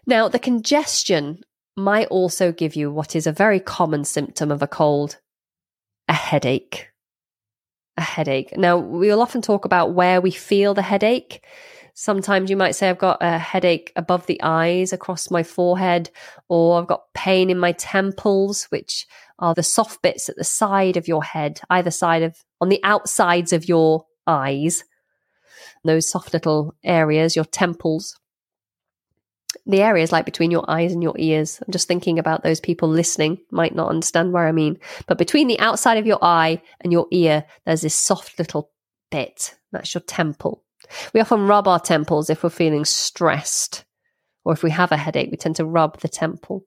Now, 0.06 0.28
the 0.28 0.38
congestion 0.38 1.40
might 1.76 2.08
also 2.08 2.52
give 2.52 2.76
you 2.76 2.92
what 2.92 3.16
is 3.16 3.26
a 3.26 3.32
very 3.32 3.58
common 3.58 4.04
symptom 4.04 4.50
of 4.50 4.62
a 4.62 4.68
cold 4.68 5.18
a 6.08 6.12
headache. 6.12 6.88
A 7.96 8.02
headache. 8.02 8.56
Now, 8.56 8.78
we'll 8.78 9.22
often 9.22 9.42
talk 9.42 9.64
about 9.64 9.94
where 9.94 10.20
we 10.20 10.30
feel 10.30 10.74
the 10.74 10.82
headache. 10.82 11.44
Sometimes 11.94 12.50
you 12.50 12.56
might 12.56 12.74
say, 12.74 12.90
I've 12.90 12.98
got 12.98 13.18
a 13.20 13.38
headache 13.38 13.92
above 13.94 14.26
the 14.26 14.40
eyes, 14.42 14.92
across 14.92 15.30
my 15.30 15.44
forehead, 15.44 16.10
or 16.48 16.80
I've 16.80 16.88
got 16.88 17.12
pain 17.14 17.50
in 17.50 17.58
my 17.58 17.70
temples, 17.72 18.64
which 18.64 19.06
are 19.38 19.54
the 19.54 19.62
soft 19.62 20.02
bits 20.02 20.28
at 20.28 20.36
the 20.36 20.44
side 20.44 20.96
of 20.96 21.06
your 21.06 21.22
head, 21.22 21.60
either 21.70 21.92
side 21.92 22.22
of, 22.22 22.36
on 22.60 22.68
the 22.68 22.80
outsides 22.82 23.52
of 23.52 23.68
your 23.68 24.06
eyes, 24.26 24.82
those 25.84 26.10
soft 26.10 26.32
little 26.32 26.74
areas, 26.82 27.36
your 27.36 27.44
temples. 27.44 28.18
The 29.66 29.82
areas 29.82 30.12
like 30.12 30.26
between 30.26 30.50
your 30.50 30.68
eyes 30.68 30.92
and 30.92 31.02
your 31.02 31.14
ears. 31.18 31.60
I'm 31.66 31.72
just 31.72 31.88
thinking 31.88 32.18
about 32.18 32.42
those 32.42 32.60
people 32.60 32.88
listening, 32.88 33.38
might 33.50 33.74
not 33.74 33.88
understand 33.88 34.32
where 34.32 34.46
I 34.46 34.52
mean. 34.52 34.78
But 35.06 35.18
between 35.18 35.48
the 35.48 35.58
outside 35.58 35.96
of 35.96 36.06
your 36.06 36.22
eye 36.22 36.60
and 36.80 36.92
your 36.92 37.06
ear, 37.10 37.44
there's 37.64 37.80
this 37.80 37.94
soft 37.94 38.38
little 38.38 38.70
bit. 39.10 39.54
That's 39.72 39.94
your 39.94 40.02
temple. 40.02 40.62
We 41.14 41.20
often 41.20 41.46
rub 41.46 41.66
our 41.66 41.80
temples 41.80 42.28
if 42.28 42.42
we're 42.42 42.50
feeling 42.50 42.84
stressed 42.84 43.84
or 44.44 44.52
if 44.52 44.62
we 44.62 44.70
have 44.70 44.92
a 44.92 44.96
headache, 44.96 45.30
we 45.30 45.36
tend 45.36 45.56
to 45.56 45.64
rub 45.64 46.00
the 46.00 46.08
temple. 46.08 46.64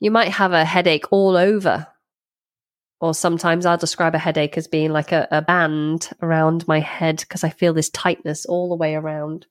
You 0.00 0.10
might 0.10 0.32
have 0.32 0.52
a 0.52 0.64
headache 0.64 1.06
all 1.10 1.36
over. 1.36 1.86
Or 3.00 3.14
sometimes 3.14 3.66
I'll 3.66 3.76
describe 3.76 4.14
a 4.14 4.18
headache 4.18 4.56
as 4.56 4.66
being 4.66 4.90
like 4.90 5.12
a, 5.12 5.28
a 5.30 5.42
band 5.42 6.10
around 6.22 6.66
my 6.66 6.80
head 6.80 7.20
because 7.20 7.44
I 7.44 7.50
feel 7.50 7.72
this 7.72 7.90
tightness 7.90 8.46
all 8.46 8.68
the 8.68 8.76
way 8.76 8.94
around. 8.94 9.46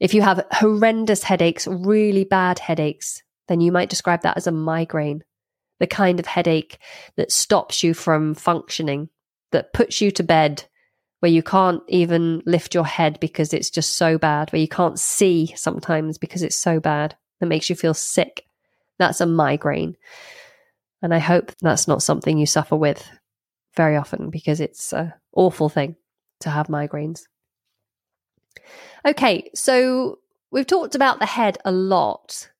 If 0.00 0.14
you 0.14 0.22
have 0.22 0.46
horrendous 0.52 1.22
headaches, 1.22 1.66
really 1.66 2.24
bad 2.24 2.58
headaches, 2.58 3.22
then 3.48 3.60
you 3.60 3.72
might 3.72 3.90
describe 3.90 4.22
that 4.22 4.36
as 4.36 4.46
a 4.46 4.52
migraine, 4.52 5.24
the 5.80 5.86
kind 5.86 6.20
of 6.20 6.26
headache 6.26 6.78
that 7.16 7.32
stops 7.32 7.82
you 7.82 7.94
from 7.94 8.34
functioning, 8.34 9.08
that 9.52 9.72
puts 9.72 10.00
you 10.00 10.10
to 10.12 10.22
bed 10.22 10.64
where 11.20 11.32
you 11.32 11.42
can't 11.42 11.82
even 11.88 12.42
lift 12.46 12.74
your 12.74 12.86
head 12.86 13.18
because 13.18 13.52
it's 13.52 13.70
just 13.70 13.96
so 13.96 14.18
bad, 14.18 14.52
where 14.52 14.60
you 14.60 14.68
can't 14.68 15.00
see 15.00 15.52
sometimes 15.56 16.16
because 16.16 16.42
it's 16.42 16.56
so 16.56 16.78
bad, 16.78 17.16
that 17.40 17.46
makes 17.46 17.68
you 17.68 17.74
feel 17.74 17.94
sick. 17.94 18.44
That's 18.98 19.20
a 19.20 19.26
migraine. 19.26 19.96
And 21.02 21.12
I 21.14 21.18
hope 21.18 21.52
that's 21.60 21.88
not 21.88 22.02
something 22.02 22.38
you 22.38 22.46
suffer 22.46 22.76
with 22.76 23.08
very 23.76 23.96
often 23.96 24.30
because 24.30 24.60
it's 24.60 24.92
an 24.92 25.12
awful 25.32 25.68
thing 25.68 25.96
to 26.40 26.50
have 26.50 26.68
migraines. 26.68 27.22
Okay, 29.06 29.50
so 29.54 30.18
we've 30.50 30.66
talked 30.66 30.94
about 30.94 31.18
the 31.18 31.26
head 31.26 31.58
a 31.64 31.72
lot. 31.72 32.50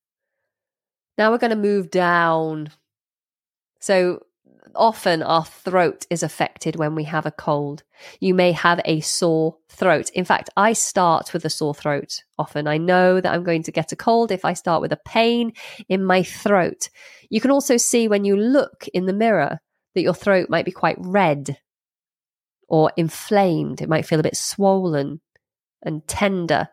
Now 1.16 1.31
we're 1.31 1.38
going 1.38 1.51
to 1.51 1.57
move 1.57 1.90
down. 1.90 2.70
So 3.81 4.22
often 4.74 5.22
our 5.22 5.44
throat 5.44 6.07
is 6.11 6.22
affected 6.22 6.77
when 6.77 6.94
we 6.94 7.05
have 7.05 7.27
a 7.27 7.31
cold. 7.33 7.83
You 8.20 8.35
may 8.35 8.53
have 8.53 8.81
a 8.85 9.01
sore 9.01 9.57
throat. 9.68 10.11
In 10.14 10.24
fact, 10.24 10.51
I 10.57 10.72
start 10.72 11.33
with 11.33 11.44
a 11.44 11.51
sore 11.51 11.74
throat 11.74 12.22
often. 12.38 12.66
I 12.66 12.79
know 12.79 13.20
that 13.20 13.33
I'm 13.33 13.44
going 13.44 13.64
to 13.64 13.72
get 13.72 13.92
a 13.92 13.96
cold 13.96 14.31
if 14.31 14.44
I 14.44 14.53
start 14.53 14.81
with 14.81 14.92
a 14.92 15.01
pain 15.05 15.53
in 15.88 16.05
my 16.05 16.22
throat. 16.22 16.88
You 17.31 17.40
can 17.40 17.51
also 17.51 17.77
see 17.77 18.09
when 18.09 18.24
you 18.24 18.37
look 18.37 18.87
in 18.94 19.07
the 19.07 19.12
mirror 19.12 19.61
that 19.94 20.03
your 20.03 20.14
throat 20.14 20.48
might 20.48 20.64
be 20.64 20.70
quite 20.70 20.96
red 21.01 21.59
or 22.68 22.92
inflamed. 22.96 23.81
It 23.81 23.88
might 23.88 24.07
feel 24.07 24.20
a 24.20 24.24
bit 24.24 24.37
swollen 24.37 25.20
and 25.82 26.06
tender. 26.06 26.68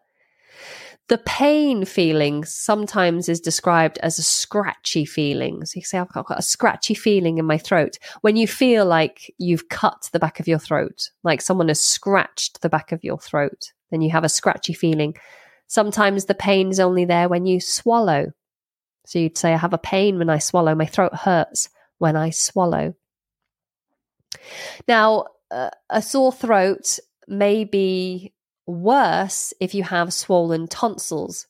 The 1.07 1.19
pain 1.19 1.85
feeling 1.85 2.45
sometimes 2.45 3.29
is 3.29 3.39
described 3.39 3.99
as 3.99 4.17
a 4.17 4.23
scratchy 4.23 5.05
feeling. 5.05 5.63
So 5.65 5.77
you 5.77 5.83
say, 5.83 5.99
I've 5.99 6.11
got 6.11 6.39
a 6.39 6.41
scratchy 6.41 6.95
feeling 6.95 7.37
in 7.37 7.45
my 7.45 7.59
throat. 7.59 7.99
When 8.21 8.35
you 8.35 8.47
feel 8.47 8.85
like 8.85 9.31
you've 9.37 9.69
cut 9.69 10.09
the 10.11 10.19
back 10.19 10.39
of 10.39 10.47
your 10.47 10.57
throat, 10.57 11.11
like 11.23 11.41
someone 11.41 11.67
has 11.67 11.79
scratched 11.79 12.61
the 12.61 12.69
back 12.69 12.91
of 12.91 13.03
your 13.03 13.19
throat, 13.19 13.71
then 13.91 14.01
you 14.01 14.09
have 14.11 14.23
a 14.23 14.29
scratchy 14.29 14.73
feeling. 14.73 15.15
Sometimes 15.67 16.25
the 16.25 16.33
pain 16.33 16.69
is 16.69 16.79
only 16.79 17.05
there 17.05 17.29
when 17.29 17.45
you 17.45 17.61
swallow. 17.61 18.31
So 19.05 19.19
you'd 19.19 19.37
say, 19.37 19.53
I 19.53 19.57
have 19.57 19.73
a 19.73 19.77
pain 19.77 20.17
when 20.17 20.31
I 20.31 20.39
swallow. 20.39 20.73
My 20.73 20.87
throat 20.87 21.13
hurts 21.13 21.69
when 21.99 22.15
I 22.15 22.31
swallow. 22.31 22.95
Now, 24.87 25.25
uh, 25.51 25.69
a 25.89 26.01
sore 26.01 26.31
throat 26.31 26.97
may 27.27 27.63
be 27.63 28.33
Worse 28.67 29.53
if 29.59 29.73
you 29.73 29.83
have 29.83 30.13
swollen 30.13 30.67
tonsils. 30.67 31.47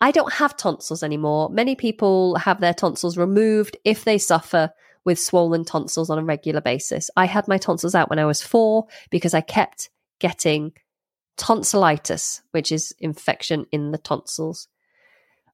I 0.00 0.10
don't 0.10 0.34
have 0.34 0.56
tonsils 0.56 1.02
anymore. 1.02 1.48
Many 1.48 1.74
people 1.74 2.36
have 2.36 2.60
their 2.60 2.74
tonsils 2.74 3.16
removed 3.16 3.76
if 3.84 4.04
they 4.04 4.18
suffer 4.18 4.70
with 5.04 5.18
swollen 5.18 5.64
tonsils 5.64 6.10
on 6.10 6.18
a 6.18 6.24
regular 6.24 6.60
basis. 6.60 7.10
I 7.16 7.24
had 7.26 7.48
my 7.48 7.56
tonsils 7.56 7.94
out 7.94 8.10
when 8.10 8.18
I 8.18 8.26
was 8.26 8.42
four 8.42 8.86
because 9.10 9.32
I 9.32 9.40
kept 9.40 9.88
getting 10.18 10.72
tonsillitis, 11.36 12.42
which 12.50 12.72
is 12.72 12.94
infection 12.98 13.66
in 13.72 13.92
the 13.92 13.98
tonsils. 13.98 14.68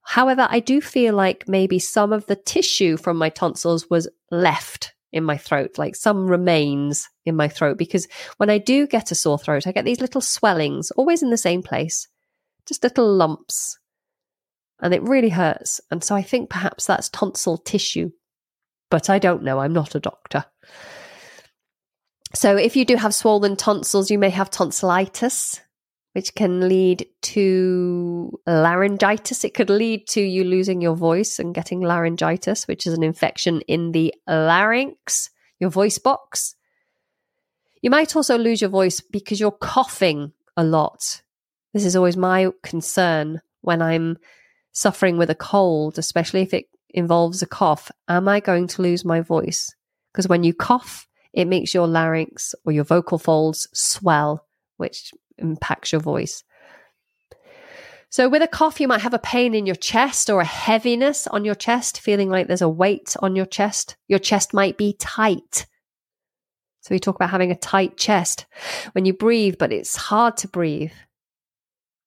However, 0.02 0.48
I 0.50 0.58
do 0.58 0.80
feel 0.80 1.14
like 1.14 1.48
maybe 1.48 1.78
some 1.78 2.12
of 2.12 2.26
the 2.26 2.36
tissue 2.36 2.96
from 2.96 3.16
my 3.16 3.28
tonsils 3.28 3.88
was 3.88 4.08
left 4.30 4.94
in 5.12 5.24
my 5.24 5.36
throat, 5.36 5.78
like 5.78 5.94
some 5.94 6.26
remains 6.26 7.08
in 7.24 7.36
my 7.36 7.48
throat. 7.48 7.78
Because 7.78 8.08
when 8.38 8.50
I 8.50 8.58
do 8.58 8.86
get 8.86 9.10
a 9.10 9.14
sore 9.14 9.38
throat, 9.38 9.66
I 9.66 9.72
get 9.72 9.84
these 9.84 10.00
little 10.00 10.20
swellings, 10.20 10.90
always 10.92 11.22
in 11.22 11.30
the 11.30 11.36
same 11.36 11.62
place, 11.62 12.08
just 12.66 12.82
little 12.82 13.12
lumps. 13.14 13.78
And 14.80 14.92
it 14.92 15.02
really 15.02 15.28
hurts. 15.28 15.80
And 15.90 16.02
so 16.02 16.14
I 16.14 16.22
think 16.22 16.50
perhaps 16.50 16.86
that's 16.86 17.08
tonsil 17.08 17.58
tissue. 17.58 18.10
But 18.90 19.08
I 19.08 19.18
don't 19.18 19.42
know. 19.42 19.58
I'm 19.58 19.72
not 19.72 19.94
a 19.94 20.00
doctor. 20.00 20.44
So 22.34 22.56
if 22.56 22.76
you 22.76 22.84
do 22.84 22.96
have 22.96 23.14
swollen 23.14 23.56
tonsils, 23.56 24.10
you 24.10 24.18
may 24.18 24.30
have 24.30 24.50
tonsillitis 24.50 25.60
which 26.12 26.34
can 26.34 26.68
lead 26.68 27.06
to 27.22 28.38
laryngitis. 28.46 29.44
It 29.44 29.54
could 29.54 29.70
lead 29.70 30.06
to 30.08 30.20
you 30.20 30.44
losing 30.44 30.80
your 30.80 30.94
voice 30.94 31.38
and 31.38 31.54
getting 31.54 31.80
laryngitis, 31.80 32.68
which 32.68 32.86
is 32.86 32.94
an 32.94 33.02
infection 33.02 33.62
in 33.62 33.92
the 33.92 34.14
larynx, 34.28 35.30
your 35.58 35.70
voice 35.70 35.98
box. 35.98 36.54
You 37.80 37.90
might 37.90 38.14
also 38.14 38.36
lose 38.36 38.60
your 38.60 38.70
voice 38.70 39.00
because 39.00 39.40
you're 39.40 39.50
coughing 39.50 40.32
a 40.56 40.64
lot. 40.64 41.22
This 41.72 41.84
is 41.84 41.96
always 41.96 42.16
my 42.16 42.50
concern 42.62 43.40
when 43.62 43.80
I'm 43.80 44.18
suffering 44.72 45.16
with 45.16 45.30
a 45.30 45.34
cold, 45.34 45.98
especially 45.98 46.42
if 46.42 46.52
it 46.52 46.66
involves 46.90 47.42
a 47.42 47.46
cough. 47.46 47.90
Am 48.08 48.28
I 48.28 48.40
going 48.40 48.66
to 48.68 48.82
lose 48.82 49.04
my 49.04 49.20
voice? 49.20 49.74
Because 50.12 50.28
when 50.28 50.44
you 50.44 50.52
cough, 50.52 51.08
it 51.32 51.46
makes 51.46 51.72
your 51.72 51.86
larynx 51.86 52.54
or 52.64 52.72
your 52.72 52.84
vocal 52.84 53.18
folds 53.18 53.66
swell, 53.72 54.46
which 54.76 55.12
impacts 55.42 55.92
your 55.92 56.00
voice. 56.00 56.44
So, 58.10 58.28
with 58.28 58.42
a 58.42 58.48
cough, 58.48 58.80
you 58.80 58.88
might 58.88 59.00
have 59.00 59.14
a 59.14 59.18
pain 59.18 59.54
in 59.54 59.64
your 59.64 59.74
chest 59.74 60.28
or 60.28 60.40
a 60.40 60.46
heaviness 60.46 61.26
on 61.26 61.44
your 61.44 61.54
chest, 61.54 62.00
feeling 62.00 62.28
like 62.28 62.46
there's 62.46 62.60
a 62.60 62.68
weight 62.68 63.16
on 63.20 63.36
your 63.36 63.46
chest. 63.46 63.96
Your 64.06 64.18
chest 64.18 64.52
might 64.52 64.76
be 64.76 64.94
tight. 64.98 65.66
So, 66.82 66.94
we 66.94 66.98
talk 66.98 67.16
about 67.16 67.30
having 67.30 67.50
a 67.50 67.56
tight 67.56 67.96
chest 67.96 68.46
when 68.92 69.06
you 69.06 69.14
breathe, 69.14 69.56
but 69.58 69.72
it's 69.72 69.96
hard 69.96 70.36
to 70.38 70.48
breathe. 70.48 70.92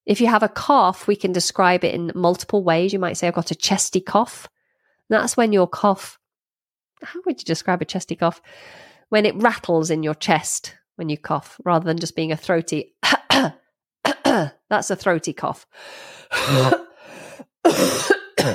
If 0.05 0.21
you 0.21 0.27
have 0.27 0.43
a 0.43 0.49
cough, 0.49 1.07
we 1.07 1.15
can 1.15 1.31
describe 1.31 1.83
it 1.83 1.95
in 1.95 2.11
multiple 2.13 2.63
ways. 2.63 2.93
You 2.93 2.99
might 2.99 3.17
say, 3.17 3.27
I've 3.27 3.33
got 3.33 3.49
a 3.49 3.55
chesty 3.55 3.99
cough. 3.99 4.47
That's 5.09 5.35
when 5.35 5.51
your 5.51 5.67
cough 5.67 6.19
how 7.05 7.21
would 7.25 7.39
you 7.39 7.45
describe 7.45 7.81
a 7.81 7.85
chesty 7.85 8.15
cough? 8.15 8.41
When 9.09 9.25
it 9.25 9.35
rattles 9.35 9.89
in 9.89 10.03
your 10.03 10.15
chest 10.15 10.75
when 10.95 11.09
you 11.09 11.17
cough, 11.17 11.59
rather 11.63 11.85
than 11.85 11.99
just 11.99 12.15
being 12.15 12.31
a 12.31 12.37
throaty. 12.37 12.93
That's 14.75 14.91
a 14.91 14.95
throaty 14.97 15.31
cough. 15.31 15.65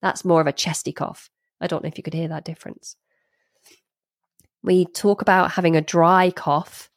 That's 0.00 0.24
more 0.24 0.40
of 0.40 0.46
a 0.46 0.52
chesty 0.52 0.92
cough. 0.92 1.30
I 1.60 1.66
don't 1.66 1.82
know 1.82 1.88
if 1.88 1.98
you 1.98 2.04
could 2.04 2.14
hear 2.14 2.28
that 2.28 2.44
difference. 2.44 2.94
We 4.62 4.84
talk 4.84 5.22
about 5.22 5.50
having 5.50 5.74
a 5.74 5.80
dry 5.80 6.30
cough, 6.30 6.90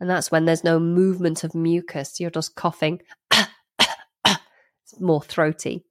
and 0.00 0.08
that's 0.08 0.30
when 0.30 0.46
there's 0.46 0.64
no 0.64 0.78
movement 0.78 1.44
of 1.44 1.54
mucus. 1.54 2.18
You're 2.18 2.30
just 2.30 2.54
coughing. 2.54 3.02
it's 3.30 4.98
more 4.98 5.20
throaty. 5.20 5.84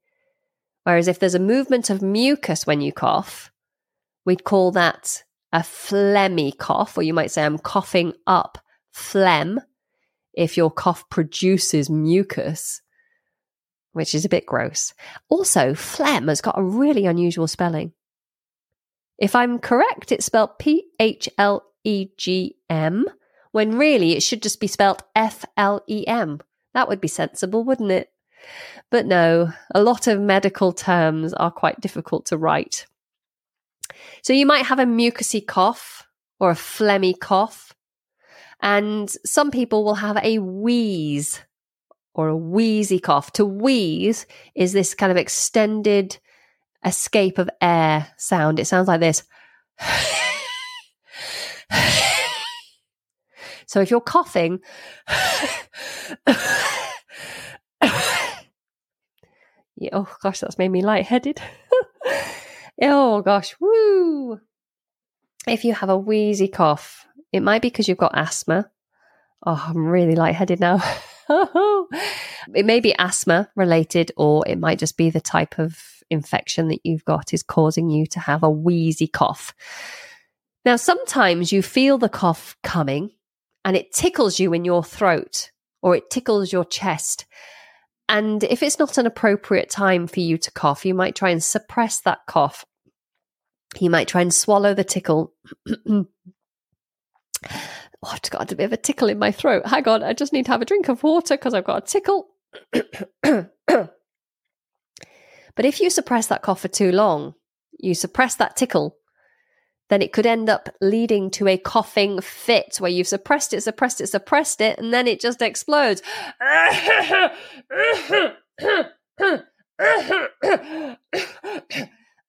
Whereas 0.85 1.07
if 1.07 1.19
there's 1.19 1.35
a 1.35 1.39
movement 1.39 1.91
of 1.91 2.01
mucus 2.01 2.65
when 2.65 2.81
you 2.81 2.91
cough, 2.91 3.51
we'd 4.25 4.43
call 4.43 4.71
that 4.71 5.23
a 5.51 5.59
phlegmy 5.59 6.57
cough, 6.57 6.97
or 6.97 7.03
you 7.03 7.13
might 7.13 7.29
say, 7.29 7.43
I'm 7.43 7.59
coughing 7.59 8.13
up 8.25 8.57
phlegm 8.91 9.59
if 10.33 10.57
your 10.57 10.71
cough 10.71 11.07
produces 11.09 11.89
mucus, 11.89 12.81
which 13.91 14.15
is 14.15 14.25
a 14.25 14.29
bit 14.29 14.45
gross. 14.45 14.93
Also, 15.29 15.73
phlegm 15.73 16.27
has 16.27 16.41
got 16.41 16.57
a 16.57 16.63
really 16.63 17.05
unusual 17.05 17.47
spelling. 17.47 17.93
If 19.17 19.35
I'm 19.35 19.59
correct, 19.59 20.11
it's 20.11 20.25
spelled 20.25 20.57
P 20.57 20.87
H 20.99 21.29
L 21.37 21.63
E 21.83 22.07
G 22.17 22.57
M, 22.69 23.05
when 23.51 23.77
really 23.77 24.13
it 24.13 24.23
should 24.23 24.41
just 24.41 24.59
be 24.59 24.67
spelled 24.67 25.03
F 25.15 25.45
L 25.55 25.81
E 25.87 26.05
M. 26.07 26.39
That 26.73 26.87
would 26.89 26.99
be 26.99 27.07
sensible, 27.07 27.63
wouldn't 27.63 27.91
it? 27.91 28.09
But 28.89 29.05
no, 29.05 29.51
a 29.73 29.83
lot 29.83 30.07
of 30.07 30.19
medical 30.19 30.73
terms 30.73 31.33
are 31.33 31.51
quite 31.51 31.79
difficult 31.79 32.25
to 32.27 32.37
write. 32.37 32.87
So 34.23 34.33
you 34.33 34.45
might 34.45 34.65
have 34.65 34.79
a 34.79 34.85
mucousy 34.85 35.45
cough 35.45 36.07
or 36.39 36.49
a 36.49 36.55
phlegmy 36.55 37.17
cough, 37.17 37.72
and 38.63 39.09
some 39.25 39.51
people 39.51 39.83
will 39.83 39.95
have 39.95 40.17
a 40.23 40.39
wheeze 40.39 41.41
or 42.13 42.29
a 42.29 42.37
wheezy 42.37 42.97
cough. 42.97 43.33
To 43.33 43.45
wheeze 43.45 44.25
is 44.55 44.71
this 44.71 44.95
kind 44.95 45.11
of 45.11 45.17
extended 45.17 46.17
escape 46.85 47.37
of 47.39 47.49
air 47.61 48.07
sound. 48.17 48.59
It 48.59 48.65
sounds 48.65 48.87
like 48.87 49.01
this. 49.01 49.23
so 53.67 53.81
if 53.81 53.91
you're 53.91 53.99
coughing, 53.99 54.61
yeah, 59.75 59.89
oh 59.91 60.07
gosh, 60.21 60.39
that's 60.39 60.57
made 60.57 60.71
me 60.71 60.81
lightheaded. 60.81 61.41
oh 62.81 63.21
gosh, 63.23 63.55
woo! 63.59 64.39
If 65.45 65.65
you 65.65 65.73
have 65.73 65.89
a 65.89 65.97
wheezy 65.97 66.47
cough, 66.47 67.05
it 67.33 67.41
might 67.41 67.61
be 67.61 67.69
because 67.69 67.87
you've 67.87 67.97
got 67.97 68.17
asthma. 68.17 68.69
Oh, 69.45 69.61
I'm 69.67 69.85
really 69.85 70.15
lightheaded 70.15 70.59
now. 70.59 70.81
it 71.29 72.65
may 72.65 72.79
be 72.79 72.95
asthma 72.97 73.49
related, 73.55 74.11
or 74.15 74.47
it 74.47 74.57
might 74.57 74.79
just 74.79 74.95
be 74.95 75.09
the 75.09 75.19
type 75.19 75.59
of 75.59 75.77
infection 76.09 76.67
that 76.67 76.81
you've 76.83 77.03
got 77.05 77.33
is 77.33 77.43
causing 77.43 77.89
you 77.89 78.05
to 78.05 78.19
have 78.19 78.43
a 78.43 78.49
wheezy 78.49 79.07
cough. 79.07 79.53
Now, 80.63 80.75
sometimes 80.75 81.51
you 81.51 81.61
feel 81.61 81.97
the 81.97 82.07
cough 82.07 82.55
coming 82.63 83.11
and 83.65 83.75
it 83.75 83.91
tickles 83.91 84.39
you 84.39 84.53
in 84.53 84.63
your 84.63 84.83
throat 84.83 85.51
or 85.81 85.95
it 85.95 86.09
tickles 86.09 86.53
your 86.53 86.63
chest. 86.63 87.25
And 88.07 88.43
if 88.43 88.61
it's 88.63 88.79
not 88.79 88.97
an 88.97 89.07
appropriate 89.07 89.69
time 89.69 90.07
for 90.07 90.19
you 90.19 90.37
to 90.37 90.51
cough, 90.51 90.85
you 90.85 90.93
might 90.93 91.15
try 91.15 91.31
and 91.31 91.43
suppress 91.43 91.99
that 92.01 92.19
cough. 92.27 92.65
You 93.79 93.89
might 93.89 94.07
try 94.07 94.21
and 94.21 94.33
swallow 94.33 94.73
the 94.73 94.83
tickle. 94.83 95.33
oh, 97.51 98.09
I've 98.11 98.21
got 98.29 98.51
a 98.51 98.55
bit 98.55 98.65
of 98.65 98.73
a 98.73 98.77
tickle 98.77 99.09
in 99.09 99.19
my 99.19 99.31
throat. 99.31 99.65
Hang 99.65 99.87
on, 99.87 100.03
I 100.03 100.13
just 100.13 100.33
need 100.33 100.45
to 100.45 100.51
have 100.51 100.61
a 100.61 100.65
drink 100.65 100.89
of 100.89 101.03
water 101.03 101.35
because 101.35 101.53
I've 101.53 101.63
got 101.63 101.83
a 101.83 101.85
tickle. 101.85 102.27
But 105.55 105.65
if 105.65 105.79
you 105.79 105.89
suppress 105.89 106.27
that 106.27 106.41
cough 106.41 106.61
for 106.61 106.67
too 106.67 106.91
long, 106.91 107.35
you 107.79 107.93
suppress 107.93 108.35
that 108.35 108.55
tickle, 108.55 108.97
then 109.89 110.01
it 110.01 110.13
could 110.13 110.25
end 110.25 110.49
up 110.49 110.69
leading 110.81 111.29
to 111.31 111.47
a 111.47 111.57
coughing 111.57 112.21
fit 112.21 112.77
where 112.79 112.89
you've 112.89 113.07
suppressed 113.07 113.53
it, 113.53 113.61
suppressed 113.61 114.01
it, 114.01 114.07
suppressed 114.07 114.61
it, 114.61 114.79
and 114.79 114.93
then 114.93 115.07
it 115.07 115.19
just 115.19 115.41
explodes. 115.41 116.01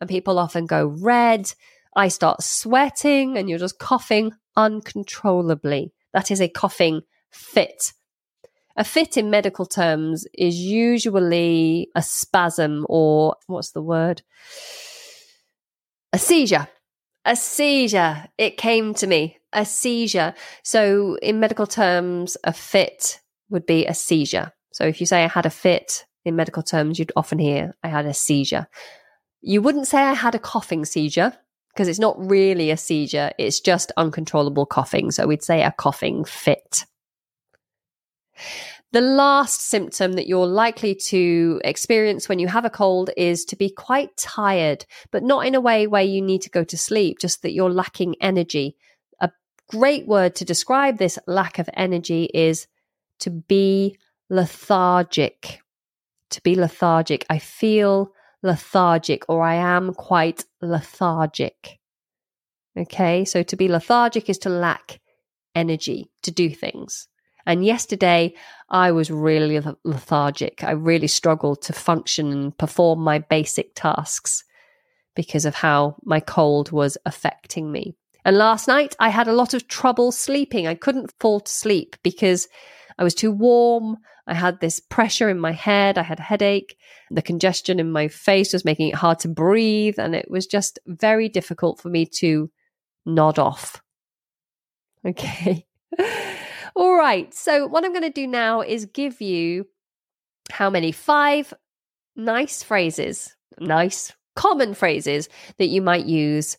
and 0.00 0.09
people 0.09 0.38
often 0.38 0.66
go 0.66 0.87
red. 1.00 1.53
I 1.96 2.09
start 2.09 2.42
sweating, 2.42 3.38
and 3.38 3.48
you're 3.48 3.59
just 3.59 3.79
coughing 3.79 4.33
uncontrollably. 4.56 5.92
That 6.12 6.30
is 6.30 6.40
a 6.40 6.48
coughing 6.48 7.02
fit. 7.30 7.92
A 8.76 8.84
fit 8.84 9.16
in 9.16 9.30
medical 9.30 9.66
terms 9.66 10.26
is 10.34 10.56
usually 10.56 11.90
a 11.94 12.02
spasm 12.02 12.86
or 12.88 13.36
what's 13.46 13.70
the 13.70 13.82
word? 13.82 14.22
A 16.12 16.18
seizure. 16.18 16.68
A 17.24 17.36
seizure. 17.36 18.28
It 18.36 18.56
came 18.56 18.94
to 18.94 19.06
me. 19.06 19.38
A 19.52 19.64
seizure. 19.64 20.34
So, 20.64 21.16
in 21.22 21.38
medical 21.38 21.66
terms, 21.66 22.36
a 22.42 22.52
fit 22.52 23.20
would 23.48 23.66
be 23.66 23.86
a 23.86 23.94
seizure. 23.94 24.52
So, 24.72 24.84
if 24.84 25.00
you 25.00 25.06
say 25.06 25.22
I 25.22 25.28
had 25.28 25.46
a 25.46 25.50
fit 25.50 26.04
in 26.24 26.34
medical 26.34 26.62
terms, 26.62 26.98
you'd 26.98 27.12
often 27.14 27.38
hear 27.38 27.74
I 27.82 27.88
had 27.88 28.06
a 28.06 28.14
seizure. 28.14 28.66
You 29.40 29.62
wouldn't 29.62 29.86
say 29.86 29.98
I 29.98 30.14
had 30.14 30.34
a 30.34 30.40
coughing 30.40 30.84
seizure 30.84 31.32
because 31.74 31.88
it's 31.88 31.98
not 31.98 32.16
really 32.18 32.70
a 32.70 32.76
seizure, 32.76 33.32
it's 33.38 33.60
just 33.60 33.92
uncontrollable 33.96 34.66
coughing. 34.66 35.10
So, 35.10 35.26
we'd 35.26 35.42
say 35.42 35.62
a 35.62 35.72
coughing 35.72 36.24
fit. 36.24 36.87
The 38.94 39.00
last 39.00 39.60
symptom 39.60 40.12
that 40.12 40.28
you're 40.28 40.46
likely 40.46 40.94
to 40.94 41.60
experience 41.64 42.28
when 42.28 42.38
you 42.38 42.46
have 42.46 42.64
a 42.64 42.70
cold 42.70 43.10
is 43.16 43.44
to 43.46 43.56
be 43.56 43.68
quite 43.68 44.16
tired, 44.16 44.87
but 45.10 45.24
not 45.24 45.46
in 45.46 45.56
a 45.56 45.60
way 45.60 45.88
where 45.88 46.04
you 46.04 46.22
need 46.22 46.42
to 46.42 46.50
go 46.50 46.62
to 46.62 46.78
sleep, 46.78 47.18
just 47.18 47.42
that 47.42 47.52
you're 47.52 47.72
lacking 47.72 48.14
energy. 48.20 48.76
A 49.18 49.32
great 49.68 50.06
word 50.06 50.37
to 50.37 50.44
describe 50.44 50.98
this 50.98 51.18
lack 51.26 51.58
of 51.58 51.68
energy 51.74 52.30
is 52.32 52.68
to 53.18 53.30
be 53.30 53.98
lethargic. 54.30 55.60
To 56.30 56.40
be 56.42 56.54
lethargic. 56.54 57.26
I 57.28 57.40
feel 57.40 58.12
lethargic 58.44 59.24
or 59.28 59.42
I 59.42 59.54
am 59.54 59.92
quite 59.94 60.44
lethargic. 60.61 61.80
Okay, 62.76 63.24
so 63.24 63.42
to 63.42 63.57
be 63.57 63.68
lethargic 63.68 64.28
is 64.28 64.38
to 64.38 64.48
lack 64.48 65.00
energy 65.54 66.11
to 66.22 66.30
do 66.30 66.50
things. 66.50 67.09
And 67.46 67.64
yesterday, 67.64 68.35
I 68.68 68.92
was 68.92 69.11
really 69.11 69.61
lethargic. 69.85 70.62
I 70.62 70.72
really 70.72 71.09
struggled 71.09 71.62
to 71.62 71.72
function 71.72 72.33
and 72.33 72.57
perform 72.57 73.00
my 73.00 73.18
basic 73.18 73.74
tasks 73.74 74.44
because 75.14 75.44
of 75.44 75.54
how 75.54 75.96
my 76.04 76.20
cold 76.20 76.70
was 76.72 76.96
affecting 77.07 77.70
me. 77.70 77.96
And 78.24 78.38
last 78.38 78.66
night, 78.66 78.96
I 78.98 79.11
had 79.11 79.28
a 79.28 79.35
lot 79.35 79.52
of 79.54 79.68
trouble 79.68 80.11
sleeping. 80.11 80.66
I 80.66 80.74
couldn't 80.74 81.12
fall 81.20 81.40
to 81.40 81.50
sleep 81.50 81.96
because 82.02 82.48
I 82.98 83.04
was 83.04 83.14
too 83.14 83.30
warm. 83.30 83.98
I 84.26 84.34
had 84.34 84.60
this 84.60 84.80
pressure 84.80 85.28
in 85.28 85.38
my 85.38 85.52
head. 85.52 85.98
I 85.98 86.02
had 86.02 86.18
a 86.18 86.22
headache. 86.22 86.78
The 87.10 87.22
congestion 87.22 87.78
in 87.78 87.92
my 87.92 88.08
face 88.08 88.52
was 88.52 88.64
making 88.64 88.88
it 88.88 88.94
hard 88.94 89.18
to 89.20 89.28
breathe. 89.28 89.98
And 89.98 90.14
it 90.14 90.30
was 90.30 90.46
just 90.46 90.78
very 90.87 91.28
difficult 91.28 91.80
for 91.80 91.90
me 91.90 92.06
to 92.06 92.50
nod 93.04 93.38
off. 93.38 93.82
Okay. 95.06 95.66
All 96.76 96.96
right. 96.96 97.32
So, 97.34 97.66
what 97.66 97.84
I'm 97.84 97.92
going 97.92 98.02
to 98.02 98.10
do 98.10 98.26
now 98.26 98.62
is 98.62 98.87
give 98.87 99.20
you 99.20 99.66
how 100.50 100.70
many? 100.70 100.92
Five 100.92 101.52
nice 102.16 102.62
phrases, 102.62 103.37
nice, 103.58 104.12
common 104.34 104.74
phrases 104.74 105.28
that 105.58 105.66
you 105.66 105.82
might 105.82 106.06
use 106.06 106.56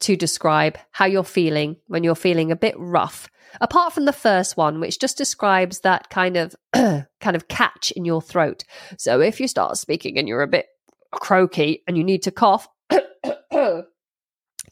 to 0.00 0.16
describe 0.16 0.78
how 0.92 1.06
you're 1.06 1.24
feeling 1.24 1.76
when 1.86 2.04
you're 2.04 2.14
feeling 2.14 2.50
a 2.50 2.56
bit 2.56 2.74
rough. 2.78 3.28
Apart 3.60 3.92
from 3.92 4.04
the 4.04 4.12
first 4.12 4.56
one, 4.56 4.80
which 4.80 4.98
just 4.98 5.18
describes 5.18 5.80
that 5.80 6.08
kind 6.08 6.36
of 6.36 6.54
kind 6.72 7.36
of 7.36 7.48
catch 7.48 7.90
in 7.92 8.04
your 8.04 8.22
throat. 8.22 8.64
So 8.96 9.20
if 9.20 9.40
you 9.40 9.48
start 9.48 9.76
speaking 9.76 10.18
and 10.18 10.28
you're 10.28 10.42
a 10.42 10.48
bit 10.48 10.66
croaky 11.10 11.82
and 11.86 11.96
you 11.96 12.04
need 12.04 12.22
to 12.22 12.30
cough, 12.30 12.68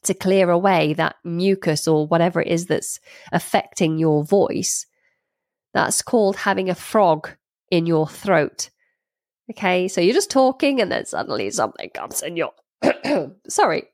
to 0.03 0.15
clear 0.15 0.51
away 0.51 0.95
that 0.95 1.17
mucus 1.25 1.89
or 1.89 2.07
whatever 2.07 2.41
it 2.41 2.49
is 2.49 2.67
that's 2.67 3.01
affecting 3.33 3.99
your 3.99 4.25
voice. 4.25 4.87
That's 5.75 6.03
called 6.03 6.37
having 6.37 6.71
a 6.71 6.75
frog 6.75 7.31
in 7.71 7.87
your 7.87 8.09
throat. 8.09 8.71
Okay, 9.51 9.89
so 9.89 10.01
you're 10.01 10.15
just 10.15 10.31
talking 10.31 10.81
and 10.81 10.91
then 10.91 11.07
suddenly 11.07 11.51
something 11.51 11.91
comes 11.91 12.23
in 12.23 12.37
your 12.37 12.53
sorry, 13.49 13.85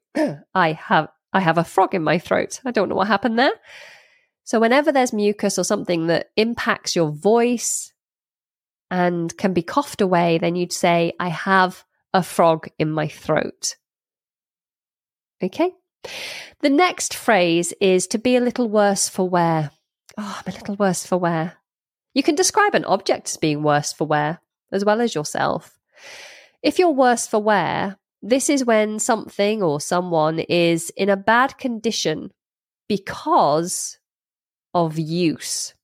I 0.55 0.73
have 0.73 1.09
I 1.35 1.41
have 1.41 1.59
a 1.59 1.65
frog 1.65 1.95
in 1.95 2.03
my 2.03 2.19
throat. 2.19 2.61
I 2.65 2.71
don't 2.71 2.89
know 2.89 2.95
what 2.95 3.09
happened 3.09 3.39
there. 3.39 3.53
So 4.45 4.61
whenever 4.61 4.93
there's 4.93 5.13
mucus 5.13 5.59
or 5.59 5.65
something 5.65 6.07
that 6.07 6.31
impacts 6.37 6.95
your 6.95 7.11
voice 7.11 7.93
and 8.91 9.37
can 9.37 9.53
be 9.53 9.63
coughed 9.63 10.01
away, 10.01 10.39
then 10.39 10.55
you'd 10.55 10.73
say, 10.73 11.13
I 11.19 11.29
have 11.29 11.85
a 12.13 12.23
frog 12.23 12.69
in 12.79 12.91
my 12.91 13.09
throat. 13.09 13.77
Okay? 15.43 15.73
The 16.61 16.71
next 16.71 17.15
phrase 17.15 17.73
is 17.81 18.07
to 18.09 18.19
be 18.19 18.37
a 18.37 18.41
little 18.41 18.69
worse 18.69 19.09
for 19.09 19.29
wear. 19.29 19.71
Oh, 20.17 20.41
I'm 20.47 20.53
a 20.53 20.57
little 20.57 20.77
worse 20.77 21.05
for 21.05 21.19
wear. 21.19 21.55
You 22.13 22.23
can 22.23 22.37
describe 22.37 22.75
an 22.75 22.85
object 22.85 23.29
as 23.29 23.37
being 23.37 23.63
worse 23.63 23.93
for 23.93 24.07
wear 24.07 24.41
as 24.71 24.85
well 24.85 25.01
as 25.01 25.15
yourself. 25.15 25.79
If 26.63 26.79
you're 26.79 26.91
worse 26.91 27.27
for 27.27 27.41
wear, 27.41 27.99
this 28.25 28.49
is 28.49 28.65
when 28.65 28.99
something 28.99 29.63
or 29.63 29.81
someone 29.81 30.39
is 30.39 30.91
in 30.97 31.11
a 31.11 31.17
bad 31.17 31.59
condition 31.59 32.33
because 32.89 33.99
of 34.73 34.99
use. 34.99 35.75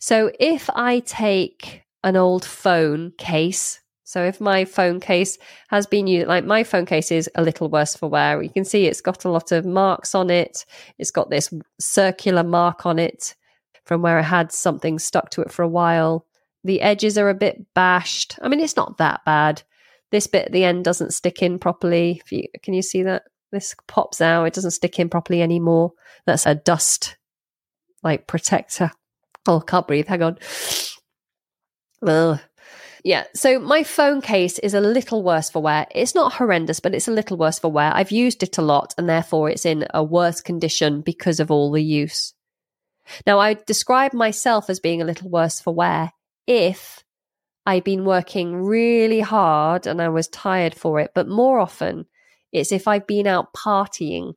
So 0.00 0.32
if 0.40 0.68
I 0.74 0.98
take 1.00 1.84
an 2.02 2.16
old 2.16 2.44
phone 2.44 3.12
case, 3.16 3.80
so 4.02 4.24
if 4.24 4.40
my 4.40 4.64
phone 4.64 4.98
case 4.98 5.38
has 5.68 5.86
been 5.86 6.08
used, 6.08 6.26
like 6.26 6.44
my 6.44 6.64
phone 6.64 6.84
case 6.84 7.12
is 7.12 7.30
a 7.36 7.42
little 7.42 7.68
worse 7.68 7.94
for 7.94 8.08
wear, 8.08 8.42
you 8.42 8.50
can 8.50 8.64
see 8.64 8.86
it's 8.86 9.00
got 9.00 9.24
a 9.24 9.30
lot 9.30 9.52
of 9.52 9.64
marks 9.64 10.16
on 10.16 10.30
it. 10.30 10.66
It's 10.98 11.12
got 11.12 11.30
this 11.30 11.52
circular 11.78 12.42
mark 12.42 12.86
on 12.86 12.98
it 12.98 13.36
from 13.84 14.02
where 14.02 14.18
I 14.18 14.22
had 14.22 14.50
something 14.50 14.98
stuck 14.98 15.30
to 15.30 15.42
it 15.42 15.52
for 15.52 15.62
a 15.62 15.68
while. 15.68 16.26
The 16.64 16.80
edges 16.80 17.16
are 17.18 17.28
a 17.28 17.34
bit 17.34 17.72
bashed. 17.74 18.36
I 18.42 18.48
mean, 18.48 18.60
it's 18.60 18.76
not 18.76 18.98
that 18.98 19.24
bad. 19.24 19.62
This 20.10 20.26
bit 20.26 20.46
at 20.46 20.52
the 20.52 20.64
end 20.64 20.84
doesn't 20.84 21.12
stick 21.12 21.42
in 21.42 21.58
properly. 21.58 22.22
You, 22.30 22.44
can 22.62 22.74
you 22.74 22.82
see 22.82 23.02
that? 23.02 23.22
This 23.52 23.74
pops 23.86 24.20
out. 24.20 24.44
It 24.44 24.54
doesn't 24.54 24.72
stick 24.72 24.98
in 24.98 25.08
properly 25.08 25.42
anymore. 25.42 25.92
That's 26.26 26.46
a 26.46 26.54
dust 26.54 27.16
like 28.02 28.26
protector. 28.26 28.90
Oh, 29.46 29.60
can't 29.60 29.86
breathe. 29.86 30.08
Hang 30.08 30.22
on. 30.22 30.38
Ugh. 32.06 32.40
Yeah, 33.04 33.24
so 33.34 33.58
my 33.58 33.84
phone 33.84 34.20
case 34.20 34.58
is 34.58 34.74
a 34.74 34.80
little 34.80 35.22
worse 35.22 35.50
for 35.50 35.62
wear. 35.62 35.86
It's 35.94 36.14
not 36.14 36.34
horrendous, 36.34 36.80
but 36.80 36.94
it's 36.94 37.08
a 37.08 37.12
little 37.12 37.36
worse 37.36 37.58
for 37.58 37.70
wear. 37.70 37.92
I've 37.94 38.10
used 38.10 38.42
it 38.42 38.58
a 38.58 38.62
lot, 38.62 38.92
and 38.98 39.08
therefore 39.08 39.48
it's 39.48 39.64
in 39.64 39.86
a 39.94 40.02
worse 40.02 40.40
condition 40.40 41.00
because 41.00 41.38
of 41.40 41.50
all 41.50 41.70
the 41.70 41.82
use. 41.82 42.34
Now, 43.26 43.38
I 43.38 43.54
describe 43.54 44.12
myself 44.12 44.68
as 44.68 44.80
being 44.80 45.00
a 45.00 45.06
little 45.06 45.30
worse 45.30 45.60
for 45.60 45.72
wear 45.72 46.12
if 46.46 47.02
I'd 47.68 47.84
been 47.84 48.06
working 48.06 48.56
really 48.56 49.20
hard 49.20 49.86
and 49.86 50.00
I 50.00 50.08
was 50.08 50.26
tired 50.28 50.74
for 50.74 51.00
it, 51.00 51.10
but 51.14 51.28
more 51.28 51.58
often 51.58 52.06
it's 52.50 52.72
if 52.72 52.88
I've 52.88 53.06
been 53.06 53.26
out 53.26 53.52
partying. 53.52 54.32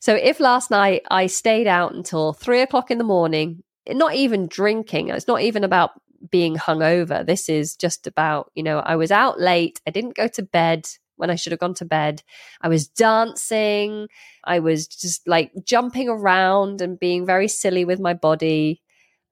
So 0.00 0.14
if 0.14 0.38
last 0.38 0.70
night 0.70 1.02
I 1.10 1.26
stayed 1.26 1.66
out 1.66 1.94
until 1.94 2.32
three 2.32 2.60
o'clock 2.60 2.92
in 2.92 2.98
the 2.98 3.02
morning, 3.02 3.64
not 3.88 4.14
even 4.14 4.46
drinking, 4.46 5.08
it's 5.08 5.26
not 5.26 5.40
even 5.40 5.64
about 5.64 6.00
being 6.30 6.54
hungover. 6.54 7.26
This 7.26 7.48
is 7.48 7.74
just 7.74 8.06
about, 8.06 8.52
you 8.54 8.62
know, 8.62 8.78
I 8.78 8.94
was 8.94 9.10
out 9.10 9.40
late, 9.40 9.80
I 9.84 9.90
didn't 9.90 10.14
go 10.14 10.28
to 10.28 10.42
bed 10.44 10.86
when 11.16 11.28
I 11.28 11.34
should 11.34 11.50
have 11.50 11.58
gone 11.58 11.74
to 11.74 11.84
bed. 11.84 12.22
I 12.60 12.68
was 12.68 12.86
dancing, 12.86 14.06
I 14.44 14.60
was 14.60 14.86
just 14.86 15.26
like 15.26 15.50
jumping 15.64 16.08
around 16.08 16.80
and 16.80 17.00
being 17.00 17.26
very 17.26 17.48
silly 17.48 17.84
with 17.84 17.98
my 17.98 18.14
body. 18.14 18.80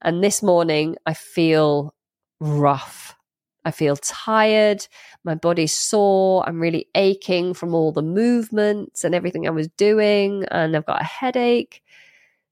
And 0.02 0.24
this 0.24 0.42
morning, 0.42 0.96
I 1.06 1.14
feel 1.14 1.93
rough. 2.40 3.16
I 3.64 3.70
feel 3.70 3.97
tired. 3.97 4.87
My 5.25 5.35
body's 5.35 5.75
sore. 5.75 6.47
I'm 6.47 6.61
really 6.61 6.88
aching 6.94 7.55
from 7.55 7.75
all 7.75 7.92
the 7.92 8.03
movements 8.03 9.05
and 9.05 9.14
everything 9.14 9.47
I 9.47 9.51
was 9.51 9.68
doing. 9.68 10.44
And 10.51 10.77
I've 10.77 10.87
got 10.87 11.01
a 11.01 11.05
headache. 11.05 11.83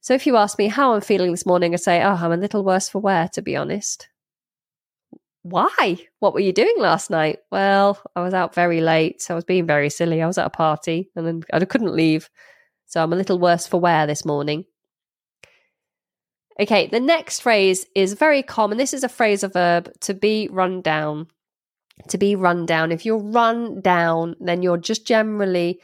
So 0.01 0.15
if 0.15 0.27
you 0.27 0.37
ask 0.37 0.59
me 0.59 0.69
how 0.69 0.95
I'm 0.95 1.01
feeling 1.01 1.31
this 1.31 1.47
morning, 1.47 1.75
I 1.75 1.77
say, 1.77 2.03
oh, 2.03 2.19
I'm 2.21 2.33
a 2.33 2.37
little 2.37 2.65
worse 2.65 2.89
for 2.89 2.99
wear, 2.99 3.29
to 3.35 3.43
be 3.43 3.57
honest. 3.57 4.09
Why? 5.43 5.99
What 6.21 6.35
were 6.35 6.41
you 6.41 6.53
doing 6.53 6.75
last 6.79 7.11
night? 7.11 7.41
Well, 7.51 8.01
I 8.17 8.23
was 8.23 8.33
out 8.33 8.55
very 8.55 8.81
late. 8.81 9.27
I 9.29 9.35
was 9.35 9.45
being 9.45 9.67
very 9.67 9.91
silly. 9.91 10.23
I 10.23 10.27
was 10.27 10.39
at 10.39 10.47
a 10.47 10.51
party 10.51 11.11
and 11.15 11.27
then 11.27 11.43
I 11.53 11.65
couldn't 11.65 11.95
leave. 11.95 12.31
So 12.87 13.03
I'm 13.03 13.13
a 13.13 13.17
little 13.17 13.39
worse 13.39 13.67
for 13.67 13.81
wear 13.81 14.07
this 14.07 14.25
morning. 14.25 14.65
Okay, 16.63 16.87
the 16.87 17.01
next 17.01 17.41
phrase 17.41 17.87
is 17.97 18.13
very 18.13 18.45
common. 18.45 18.79
This 18.79 18.95
is 18.95 19.03
a 19.03 19.09
phrase, 19.09 19.43
phrasal 19.43 19.53
verb 19.53 19.93
to 20.03 20.15
be 20.15 20.49
run 20.49 20.81
down. 20.81 21.27
To 22.11 22.19
be 22.19 22.37
run 22.37 22.67
down. 22.67 22.93
If 22.93 23.05
you're 23.05 23.19
run 23.19 23.81
down, 23.81 24.37
then 24.39 24.63
you're 24.63 24.79
just 24.79 25.05
generally 25.05 25.81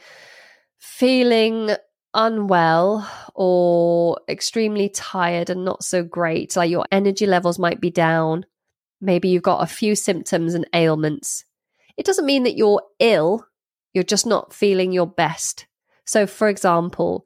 feeling 0.77 1.71
unwell 2.13 3.09
or 3.35 4.21
extremely 4.29 4.87
tired 4.87 5.49
and 5.49 5.65
not 5.65 5.83
so 5.83 6.01
great. 6.01 6.55
Like 6.55 6.71
your 6.71 6.85
energy 6.93 7.25
levels 7.25 7.59
might 7.59 7.81
be 7.81 7.89
down. 7.89 8.45
Maybe 9.01 9.27
you've 9.27 9.43
got 9.43 9.61
a 9.61 9.67
few 9.67 9.95
symptoms 9.95 10.53
and 10.53 10.65
ailments. 10.73 11.43
It 11.97 12.05
doesn't 12.05 12.25
mean 12.25 12.43
that 12.43 12.55
you're 12.55 12.83
ill, 12.99 13.45
you're 13.93 14.05
just 14.05 14.25
not 14.25 14.53
feeling 14.53 14.93
your 14.93 15.07
best. 15.07 15.67
So, 16.05 16.25
for 16.25 16.47
example, 16.47 17.25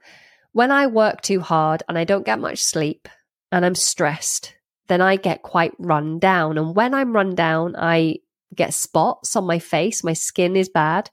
when 0.53 0.71
I 0.71 0.87
work 0.87 1.21
too 1.21 1.39
hard 1.39 1.83
and 1.87 1.99
I 1.99 2.03
don't 2.03 2.25
get 2.25 2.39
much 2.39 2.57
sleep, 2.57 3.07
and 3.53 3.63
I'm 3.63 3.75
stressed, 3.75 4.55
then 4.87 4.99
I 4.99 5.15
get 5.15 5.43
quite 5.43 5.73
run 5.77 6.17
down. 6.17 6.57
And 6.57 6.75
when 6.75 6.95
I'm 6.95 7.13
run 7.13 7.35
down, 7.35 7.75
I 7.77 8.17
get 8.53 8.73
spots 8.73 9.35
on 9.35 9.45
my 9.45 9.59
face. 9.59 10.03
My 10.03 10.13
skin 10.13 10.55
is 10.55 10.69
bad. 10.69 11.11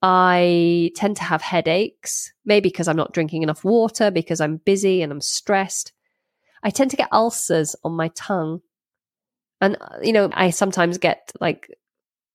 I 0.00 0.92
tend 0.94 1.16
to 1.16 1.24
have 1.24 1.42
headaches, 1.42 2.32
maybe 2.44 2.68
because 2.68 2.86
I'm 2.86 2.96
not 2.96 3.12
drinking 3.12 3.42
enough 3.42 3.64
water, 3.64 4.12
because 4.12 4.40
I'm 4.40 4.58
busy 4.58 5.02
and 5.02 5.10
I'm 5.10 5.20
stressed. 5.20 5.92
I 6.62 6.70
tend 6.70 6.92
to 6.92 6.96
get 6.96 7.12
ulcers 7.12 7.74
on 7.82 7.94
my 7.94 8.08
tongue. 8.14 8.60
And, 9.60 9.76
uh, 9.80 9.98
you 10.02 10.12
know, 10.12 10.30
I 10.34 10.50
sometimes 10.50 10.98
get 10.98 11.32
like 11.40 11.68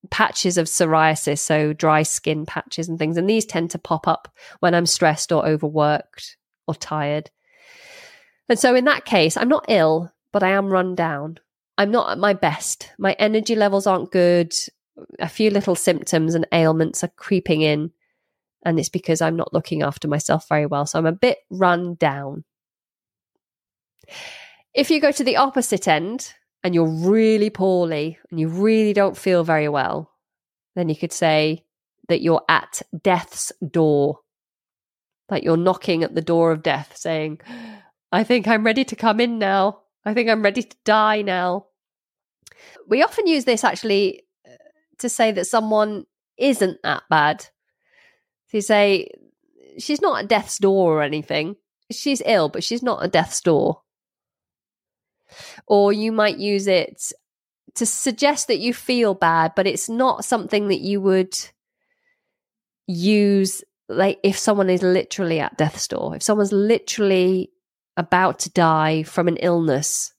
patches 0.09 0.57
of 0.57 0.67
psoriasis, 0.67 1.39
so 1.39 1.71
dry 1.71 2.03
skin 2.03 2.45
patches 2.45 2.89
and 2.89 2.99
things. 2.99 3.15
And 3.15 3.29
these 3.29 3.45
tend 3.45 3.71
to 3.71 3.79
pop 3.79 4.09
up 4.09 4.27
when 4.59 4.75
I'm 4.75 4.85
stressed 4.85 5.31
or 5.31 5.47
overworked 5.47 6.35
or 6.67 6.75
tired. 6.75 7.31
And 8.51 8.59
so 8.59 8.75
in 8.75 8.83
that 8.83 9.05
case, 9.05 9.37
I'm 9.37 9.47
not 9.47 9.63
ill, 9.69 10.11
but 10.33 10.43
I 10.43 10.49
am 10.49 10.67
run 10.67 10.93
down. 10.93 11.39
I'm 11.77 11.89
not 11.89 12.11
at 12.11 12.17
my 12.17 12.33
best. 12.33 12.91
My 12.99 13.13
energy 13.13 13.55
levels 13.55 13.87
aren't 13.87 14.11
good. 14.11 14.53
A 15.19 15.29
few 15.29 15.49
little 15.49 15.73
symptoms 15.73 16.35
and 16.35 16.45
ailments 16.51 17.01
are 17.01 17.13
creeping 17.15 17.61
in. 17.61 17.91
And 18.65 18.77
it's 18.77 18.89
because 18.89 19.21
I'm 19.21 19.37
not 19.37 19.53
looking 19.53 19.83
after 19.83 20.09
myself 20.09 20.49
very 20.49 20.65
well. 20.65 20.85
So 20.85 20.99
I'm 20.99 21.05
a 21.05 21.13
bit 21.13 21.37
run 21.49 21.95
down. 21.95 22.43
If 24.73 24.91
you 24.91 24.99
go 24.99 25.13
to 25.13 25.23
the 25.23 25.37
opposite 25.37 25.87
end 25.87 26.33
and 26.61 26.75
you're 26.75 26.91
really 26.91 27.49
poorly 27.49 28.19
and 28.29 28.37
you 28.37 28.49
really 28.49 28.91
don't 28.91 29.15
feel 29.15 29.45
very 29.45 29.69
well, 29.69 30.11
then 30.75 30.89
you 30.89 30.97
could 30.97 31.13
say 31.13 31.63
that 32.09 32.21
you're 32.21 32.43
at 32.49 32.81
death's 33.01 33.53
door. 33.65 34.19
Like 35.29 35.45
you're 35.45 35.55
knocking 35.55 36.03
at 36.03 36.15
the 36.15 36.21
door 36.21 36.51
of 36.51 36.63
death, 36.63 36.97
saying, 36.97 37.39
I 38.11 38.23
think 38.23 38.47
I'm 38.47 38.65
ready 38.65 38.83
to 38.85 38.95
come 38.95 39.19
in 39.19 39.39
now. 39.39 39.81
I 40.03 40.13
think 40.13 40.29
I'm 40.29 40.41
ready 40.41 40.63
to 40.63 40.77
die 40.83 41.21
now. 41.21 41.67
We 42.87 43.03
often 43.03 43.27
use 43.27 43.45
this 43.45 43.63
actually 43.63 44.23
uh, 44.45 44.51
to 44.99 45.09
say 45.09 45.31
that 45.31 45.45
someone 45.45 46.05
isn't 46.37 46.81
that 46.83 47.03
bad. 47.09 47.45
You 48.51 48.61
say, 48.61 49.09
she's 49.77 50.01
not 50.01 50.23
at 50.23 50.29
death's 50.29 50.57
door 50.57 50.97
or 50.97 51.01
anything. 51.01 51.55
She's 51.89 52.21
ill, 52.25 52.49
but 52.49 52.63
she's 52.63 52.83
not 52.83 53.03
at 53.03 53.11
death's 53.11 53.39
door. 53.41 53.81
Or 55.67 55.93
you 55.93 56.11
might 56.11 56.37
use 56.37 56.67
it 56.67 57.13
to 57.75 57.85
suggest 57.85 58.47
that 58.47 58.59
you 58.59 58.73
feel 58.73 59.13
bad, 59.13 59.53
but 59.55 59.67
it's 59.67 59.87
not 59.87 60.25
something 60.25 60.67
that 60.67 60.81
you 60.81 60.99
would 60.99 61.37
use 62.87 63.63
like 63.87 64.19
if 64.23 64.37
someone 64.37 64.69
is 64.69 64.81
literally 64.81 65.39
at 65.39 65.57
death's 65.57 65.87
door. 65.87 66.15
If 66.15 66.23
someone's 66.23 66.51
literally 66.51 67.51
about 67.97 68.39
to 68.39 68.49
die 68.49 69.03
from 69.03 69.27
an 69.27 69.37
illness 69.37 70.13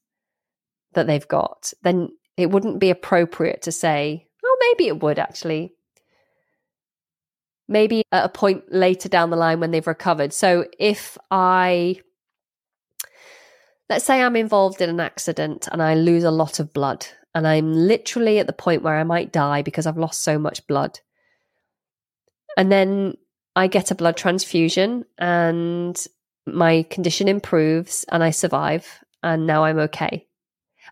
that 0.92 1.06
they've 1.06 1.28
got, 1.28 1.72
then 1.82 2.10
it 2.36 2.50
wouldn't 2.50 2.80
be 2.80 2.90
appropriate 2.90 3.62
to 3.62 3.72
say, 3.72 4.26
oh, 4.44 4.56
maybe 4.60 4.88
it 4.88 5.02
would 5.02 5.18
actually. 5.18 5.74
Maybe 7.68 8.02
at 8.12 8.24
a 8.24 8.28
point 8.28 8.64
later 8.70 9.08
down 9.08 9.30
the 9.30 9.36
line 9.36 9.60
when 9.60 9.70
they've 9.70 9.86
recovered. 9.86 10.32
So 10.32 10.66
if 10.78 11.16
I, 11.30 12.00
let's 13.88 14.04
say 14.04 14.20
I'm 14.20 14.36
involved 14.36 14.80
in 14.80 14.90
an 14.90 15.00
accident 15.00 15.68
and 15.72 15.82
I 15.82 15.94
lose 15.94 16.24
a 16.24 16.30
lot 16.30 16.60
of 16.60 16.72
blood, 16.72 17.06
and 17.34 17.46
I'm 17.46 17.72
literally 17.72 18.38
at 18.38 18.46
the 18.46 18.52
point 18.52 18.82
where 18.82 18.98
I 18.98 19.04
might 19.04 19.32
die 19.32 19.62
because 19.62 19.86
I've 19.86 19.96
lost 19.96 20.22
so 20.22 20.38
much 20.38 20.66
blood. 20.66 21.00
And 22.58 22.70
then 22.70 23.14
I 23.56 23.68
get 23.68 23.90
a 23.90 23.94
blood 23.94 24.18
transfusion 24.18 25.04
and 25.16 26.06
my 26.46 26.82
condition 26.84 27.28
improves 27.28 28.04
and 28.08 28.22
I 28.22 28.30
survive 28.30 29.04
and 29.22 29.46
now 29.46 29.64
I'm 29.64 29.78
okay. 29.78 30.26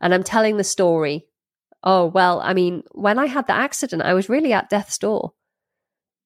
And 0.00 0.14
I'm 0.14 0.22
telling 0.22 0.56
the 0.56 0.64
story. 0.64 1.26
Oh, 1.82 2.06
well, 2.06 2.40
I 2.40 2.54
mean, 2.54 2.82
when 2.92 3.18
I 3.18 3.26
had 3.26 3.46
the 3.46 3.54
accident, 3.54 4.02
I 4.02 4.14
was 4.14 4.28
really 4.28 4.52
at 4.52 4.70
death's 4.70 4.98
door. 4.98 5.32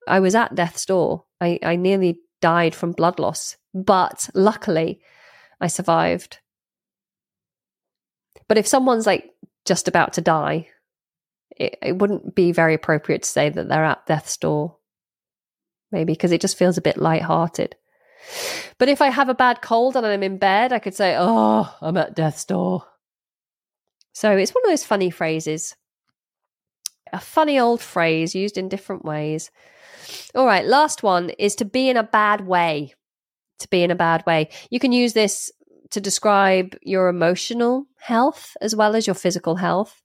I 0.07 0.21
was 0.21 0.35
at 0.35 0.55
death's 0.55 0.85
door. 0.85 1.25
I, 1.41 1.59
I 1.63 1.77
nearly 1.77 2.21
died 2.41 2.75
from 2.75 2.93
blood 2.93 3.19
loss, 3.19 3.57
but 3.73 4.29
luckily 4.35 5.01
I 5.61 5.69
survived. 5.69 6.39
But 8.49 8.59
if 8.59 8.67
someone's 8.67 9.07
like 9.07 9.31
just 9.65 9.89
about 9.89 10.13
to 10.15 10.21
die, 10.21 10.69
it, 11.57 11.79
it 11.81 11.99
wouldn't 11.99 12.35
be 12.35 12.53
very 12.53 12.75
appropriate 12.75 13.23
to 13.23 13.29
say 13.29 13.49
that 13.49 13.69
they're 13.69 13.85
at 13.85 14.07
death's 14.07 14.37
door 14.37 14.77
maybe 15.95 16.13
because 16.13 16.33
it 16.33 16.41
just 16.41 16.59
feels 16.59 16.77
a 16.77 16.83
bit 16.83 16.99
light-hearted. 16.99 17.77
But 18.79 18.89
if 18.89 19.01
I 19.01 19.09
have 19.09 19.29
a 19.29 19.35
bad 19.35 19.63
cold 19.63 19.97
and 19.97 20.07
I'm 20.07 20.23
in 20.23 20.39
bed, 20.39 20.73
I 20.73 20.79
could 20.79 20.95
say, 20.95 21.17
"Oh, 21.19 21.75
I'm 21.81 21.97
at 21.97 22.15
death's 22.15 22.45
door." 22.45 22.85
So 24.13 24.37
it's 24.37 24.55
one 24.55 24.65
of 24.65 24.71
those 24.71 24.85
funny 24.85 25.11
phrases. 25.11 25.77
A 27.13 27.21
funny 27.21 27.59
old 27.59 27.81
phrase 27.81 28.35
used 28.35 28.59
in 28.59 28.69
different 28.69 29.05
ways. 29.05 29.51
All 30.35 30.47
right, 30.47 30.65
last 30.65 31.03
one 31.03 31.31
is 31.31 31.55
to 31.57 31.65
be 31.65 31.89
in 31.89 31.97
a 31.97 32.03
bad 32.03 32.47
way. 32.47 32.95
To 33.61 33.69
be 33.69 33.83
in 33.83 33.91
a 33.91 33.97
bad 33.97 34.25
way. 34.27 34.51
You 34.71 34.81
can 34.81 34.93
use 34.93 35.13
this 35.13 35.51
to 35.91 36.01
describe 36.01 36.77
your 36.83 37.09
emotional 37.09 37.87
health 37.99 38.57
as 38.61 38.75
well 38.75 38.97
as 38.97 39.07
your 39.07 39.15
physical 39.15 39.57
health. 39.57 40.03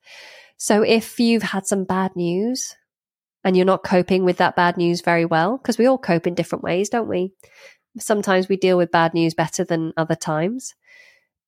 So 0.57 0.83
if 0.83 1.19
you've 1.19 1.43
had 1.43 1.65
some 1.65 1.83
bad 1.83 2.15
news 2.15 2.75
and 3.43 3.55
you're 3.55 3.65
not 3.65 3.83
coping 3.83 4.23
with 4.23 4.37
that 4.37 4.55
bad 4.55 4.77
news 4.77 5.01
very 5.01 5.25
well, 5.25 5.57
because 5.57 5.77
we 5.77 5.87
all 5.87 5.97
cope 5.97 6.27
in 6.27 6.35
different 6.35 6.63
ways, 6.63 6.89
don't 6.89 7.07
we? 7.07 7.33
Sometimes 7.97 8.47
we 8.47 8.57
deal 8.57 8.77
with 8.77 8.91
bad 8.91 9.13
news 9.13 9.33
better 9.33 9.63
than 9.63 9.93
other 9.97 10.15
times. 10.15 10.75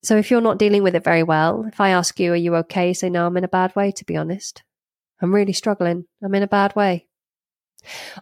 So 0.04 0.18
if 0.18 0.32
you're 0.32 0.42
not 0.42 0.58
dealing 0.58 0.82
with 0.82 0.96
it 0.96 1.04
very 1.04 1.24
well, 1.24 1.66
if 1.68 1.80
I 1.80 1.90
ask 1.90 2.20
you, 2.20 2.34
are 2.34 2.38
you 2.38 2.56
okay? 2.58 2.94
Say, 2.94 3.10
no, 3.10 3.28
I'm 3.28 3.38
in 3.38 3.44
a 3.44 3.50
bad 3.50 3.76
way, 3.76 3.92
to 3.92 4.06
be 4.06 4.18
honest. 4.18 4.64
I'm 5.22 5.34
really 5.34 5.54
struggling. 5.54 6.06
I'm 6.24 6.34
in 6.34 6.44
a 6.44 6.48
bad 6.48 6.76
way. 6.76 7.08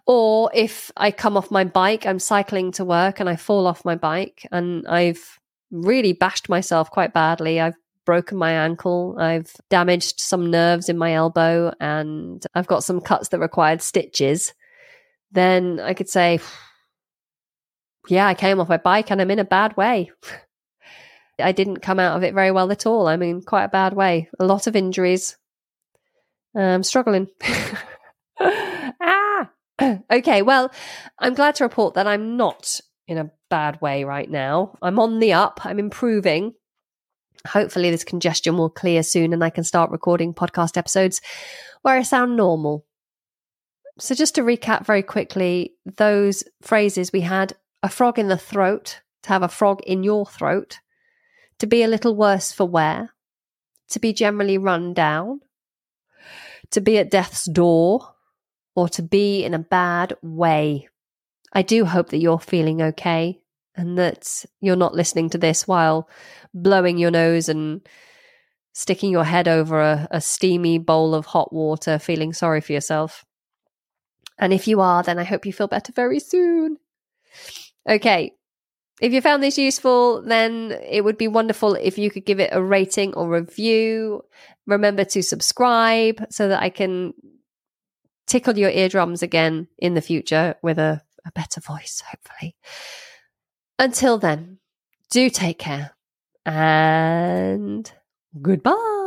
Or 0.05 0.51
if 0.53 0.91
I 0.97 1.11
come 1.11 1.37
off 1.37 1.51
my 1.51 1.63
bike, 1.63 2.05
I'm 2.05 2.19
cycling 2.19 2.71
to 2.73 2.85
work 2.85 3.19
and 3.19 3.29
I 3.29 3.35
fall 3.35 3.67
off 3.67 3.85
my 3.85 3.95
bike 3.95 4.45
and 4.51 4.87
I've 4.87 5.39
really 5.71 6.13
bashed 6.13 6.49
myself 6.49 6.91
quite 6.91 7.13
badly. 7.13 7.59
I've 7.59 7.75
broken 8.05 8.37
my 8.37 8.51
ankle. 8.51 9.15
I've 9.19 9.53
damaged 9.69 10.19
some 10.19 10.49
nerves 10.49 10.89
in 10.89 10.97
my 10.97 11.13
elbow 11.13 11.73
and 11.79 12.45
I've 12.55 12.67
got 12.67 12.83
some 12.83 13.01
cuts 13.01 13.29
that 13.29 13.39
required 13.39 13.81
stitches. 13.81 14.53
Then 15.31 15.79
I 15.79 15.93
could 15.93 16.09
say, 16.09 16.39
yeah, 18.09 18.27
I 18.27 18.33
came 18.33 18.59
off 18.59 18.69
my 18.69 18.77
bike 18.77 19.11
and 19.11 19.21
I'm 19.21 19.31
in 19.31 19.39
a 19.39 19.45
bad 19.45 19.77
way. 19.77 20.11
I 21.41 21.51
didn't 21.51 21.77
come 21.77 21.99
out 21.99 22.17
of 22.17 22.23
it 22.23 22.33
very 22.33 22.51
well 22.51 22.71
at 22.71 22.85
all. 22.85 23.07
I'm 23.07 23.21
in 23.21 23.41
quite 23.41 23.63
a 23.65 23.69
bad 23.69 23.93
way. 23.93 24.29
A 24.39 24.45
lot 24.45 24.67
of 24.67 24.75
injuries. 24.75 25.37
I'm 26.55 26.83
struggling. 26.83 27.27
ah! 28.39 29.49
okay, 30.11 30.41
well, 30.41 30.71
I'm 31.17 31.33
glad 31.33 31.55
to 31.55 31.63
report 31.63 31.93
that 31.93 32.07
I'm 32.07 32.35
not 32.35 32.81
in 33.07 33.17
a 33.17 33.31
bad 33.49 33.81
way 33.81 34.03
right 34.03 34.29
now. 34.29 34.77
I'm 34.81 34.99
on 34.99 35.19
the 35.19 35.33
up, 35.33 35.61
I'm 35.63 35.79
improving. 35.79 36.53
Hopefully, 37.47 37.89
this 37.89 38.03
congestion 38.03 38.57
will 38.57 38.69
clear 38.69 39.01
soon 39.01 39.31
and 39.31 39.43
I 39.43 39.49
can 39.49 39.63
start 39.63 39.91
recording 39.91 40.33
podcast 40.33 40.77
episodes 40.77 41.21
where 41.81 41.95
I 41.95 42.03
sound 42.03 42.35
normal. 42.35 42.85
So, 43.97 44.13
just 44.13 44.35
to 44.35 44.41
recap 44.41 44.85
very 44.85 45.03
quickly, 45.03 45.73
those 45.97 46.43
phrases 46.61 47.13
we 47.13 47.21
had 47.21 47.53
a 47.81 47.89
frog 47.89 48.19
in 48.19 48.27
the 48.27 48.37
throat, 48.37 49.01
to 49.23 49.29
have 49.29 49.43
a 49.43 49.47
frog 49.47 49.81
in 49.85 50.03
your 50.03 50.25
throat, 50.25 50.79
to 51.59 51.67
be 51.67 51.83
a 51.83 51.87
little 51.87 52.15
worse 52.15 52.51
for 52.51 52.65
wear, 52.65 53.13
to 53.89 53.99
be 53.99 54.13
generally 54.13 54.57
run 54.57 54.93
down, 54.93 55.41
to 56.71 56.81
be 56.81 56.97
at 56.97 57.11
death's 57.11 57.45
door, 57.45 58.15
or 58.75 58.87
to 58.89 59.01
be 59.01 59.43
in 59.43 59.53
a 59.53 59.59
bad 59.59 60.13
way. 60.21 60.87
I 61.51 61.61
do 61.63 61.85
hope 61.85 62.09
that 62.09 62.19
you're 62.19 62.39
feeling 62.39 62.81
okay 62.81 63.41
and 63.75 63.97
that 63.97 64.45
you're 64.61 64.75
not 64.75 64.93
listening 64.93 65.29
to 65.31 65.37
this 65.37 65.67
while 65.67 66.09
blowing 66.53 66.97
your 66.97 67.11
nose 67.11 67.49
and 67.49 67.81
sticking 68.73 69.11
your 69.11 69.23
head 69.23 69.47
over 69.47 69.81
a, 69.81 70.07
a, 70.11 70.21
steamy 70.21 70.77
bowl 70.77 71.15
of 71.15 71.25
hot 71.25 71.51
water, 71.51 71.97
feeling 71.99 72.33
sorry 72.33 72.61
for 72.61 72.71
yourself. 72.71 73.25
And 74.37 74.53
if 74.53 74.67
you 74.67 74.79
are, 74.79 75.03
then 75.03 75.19
I 75.19 75.23
hope 75.23 75.45
you 75.45 75.51
feel 75.51 75.67
better 75.67 75.91
very 75.91 76.19
soon. 76.19 76.77
Okay, 77.89 78.33
if 79.01 79.13
you 79.13 79.21
found 79.21 79.41
this 79.41 79.57
useful, 79.57 80.21
then 80.21 80.77
it 80.87 81.03
would 81.03 81.17
be 81.17 81.27
wonderful 81.27 81.73
if 81.75 81.97
you 81.97 82.11
could 82.11 82.25
give 82.25 82.39
it 82.39 82.49
a 82.51 82.61
rating 82.61 83.13
or 83.13 83.27
review. 83.27 84.23
Remember 84.67 85.03
to 85.05 85.23
subscribe 85.23 86.25
so 86.29 86.49
that 86.49 86.61
I 86.61 86.69
can 86.69 87.13
tickle 88.27 88.57
your 88.57 88.69
eardrums 88.69 89.23
again 89.23 89.67
in 89.77 89.95
the 89.95 90.01
future 90.01 90.55
with 90.61 90.77
a, 90.77 91.01
a 91.25 91.31
better 91.31 91.61
voice, 91.61 92.03
hopefully. 92.07 92.55
Until 93.79 94.17
then, 94.17 94.59
do 95.09 95.29
take 95.29 95.57
care 95.57 95.91
and 96.45 97.91
goodbye. 98.41 98.98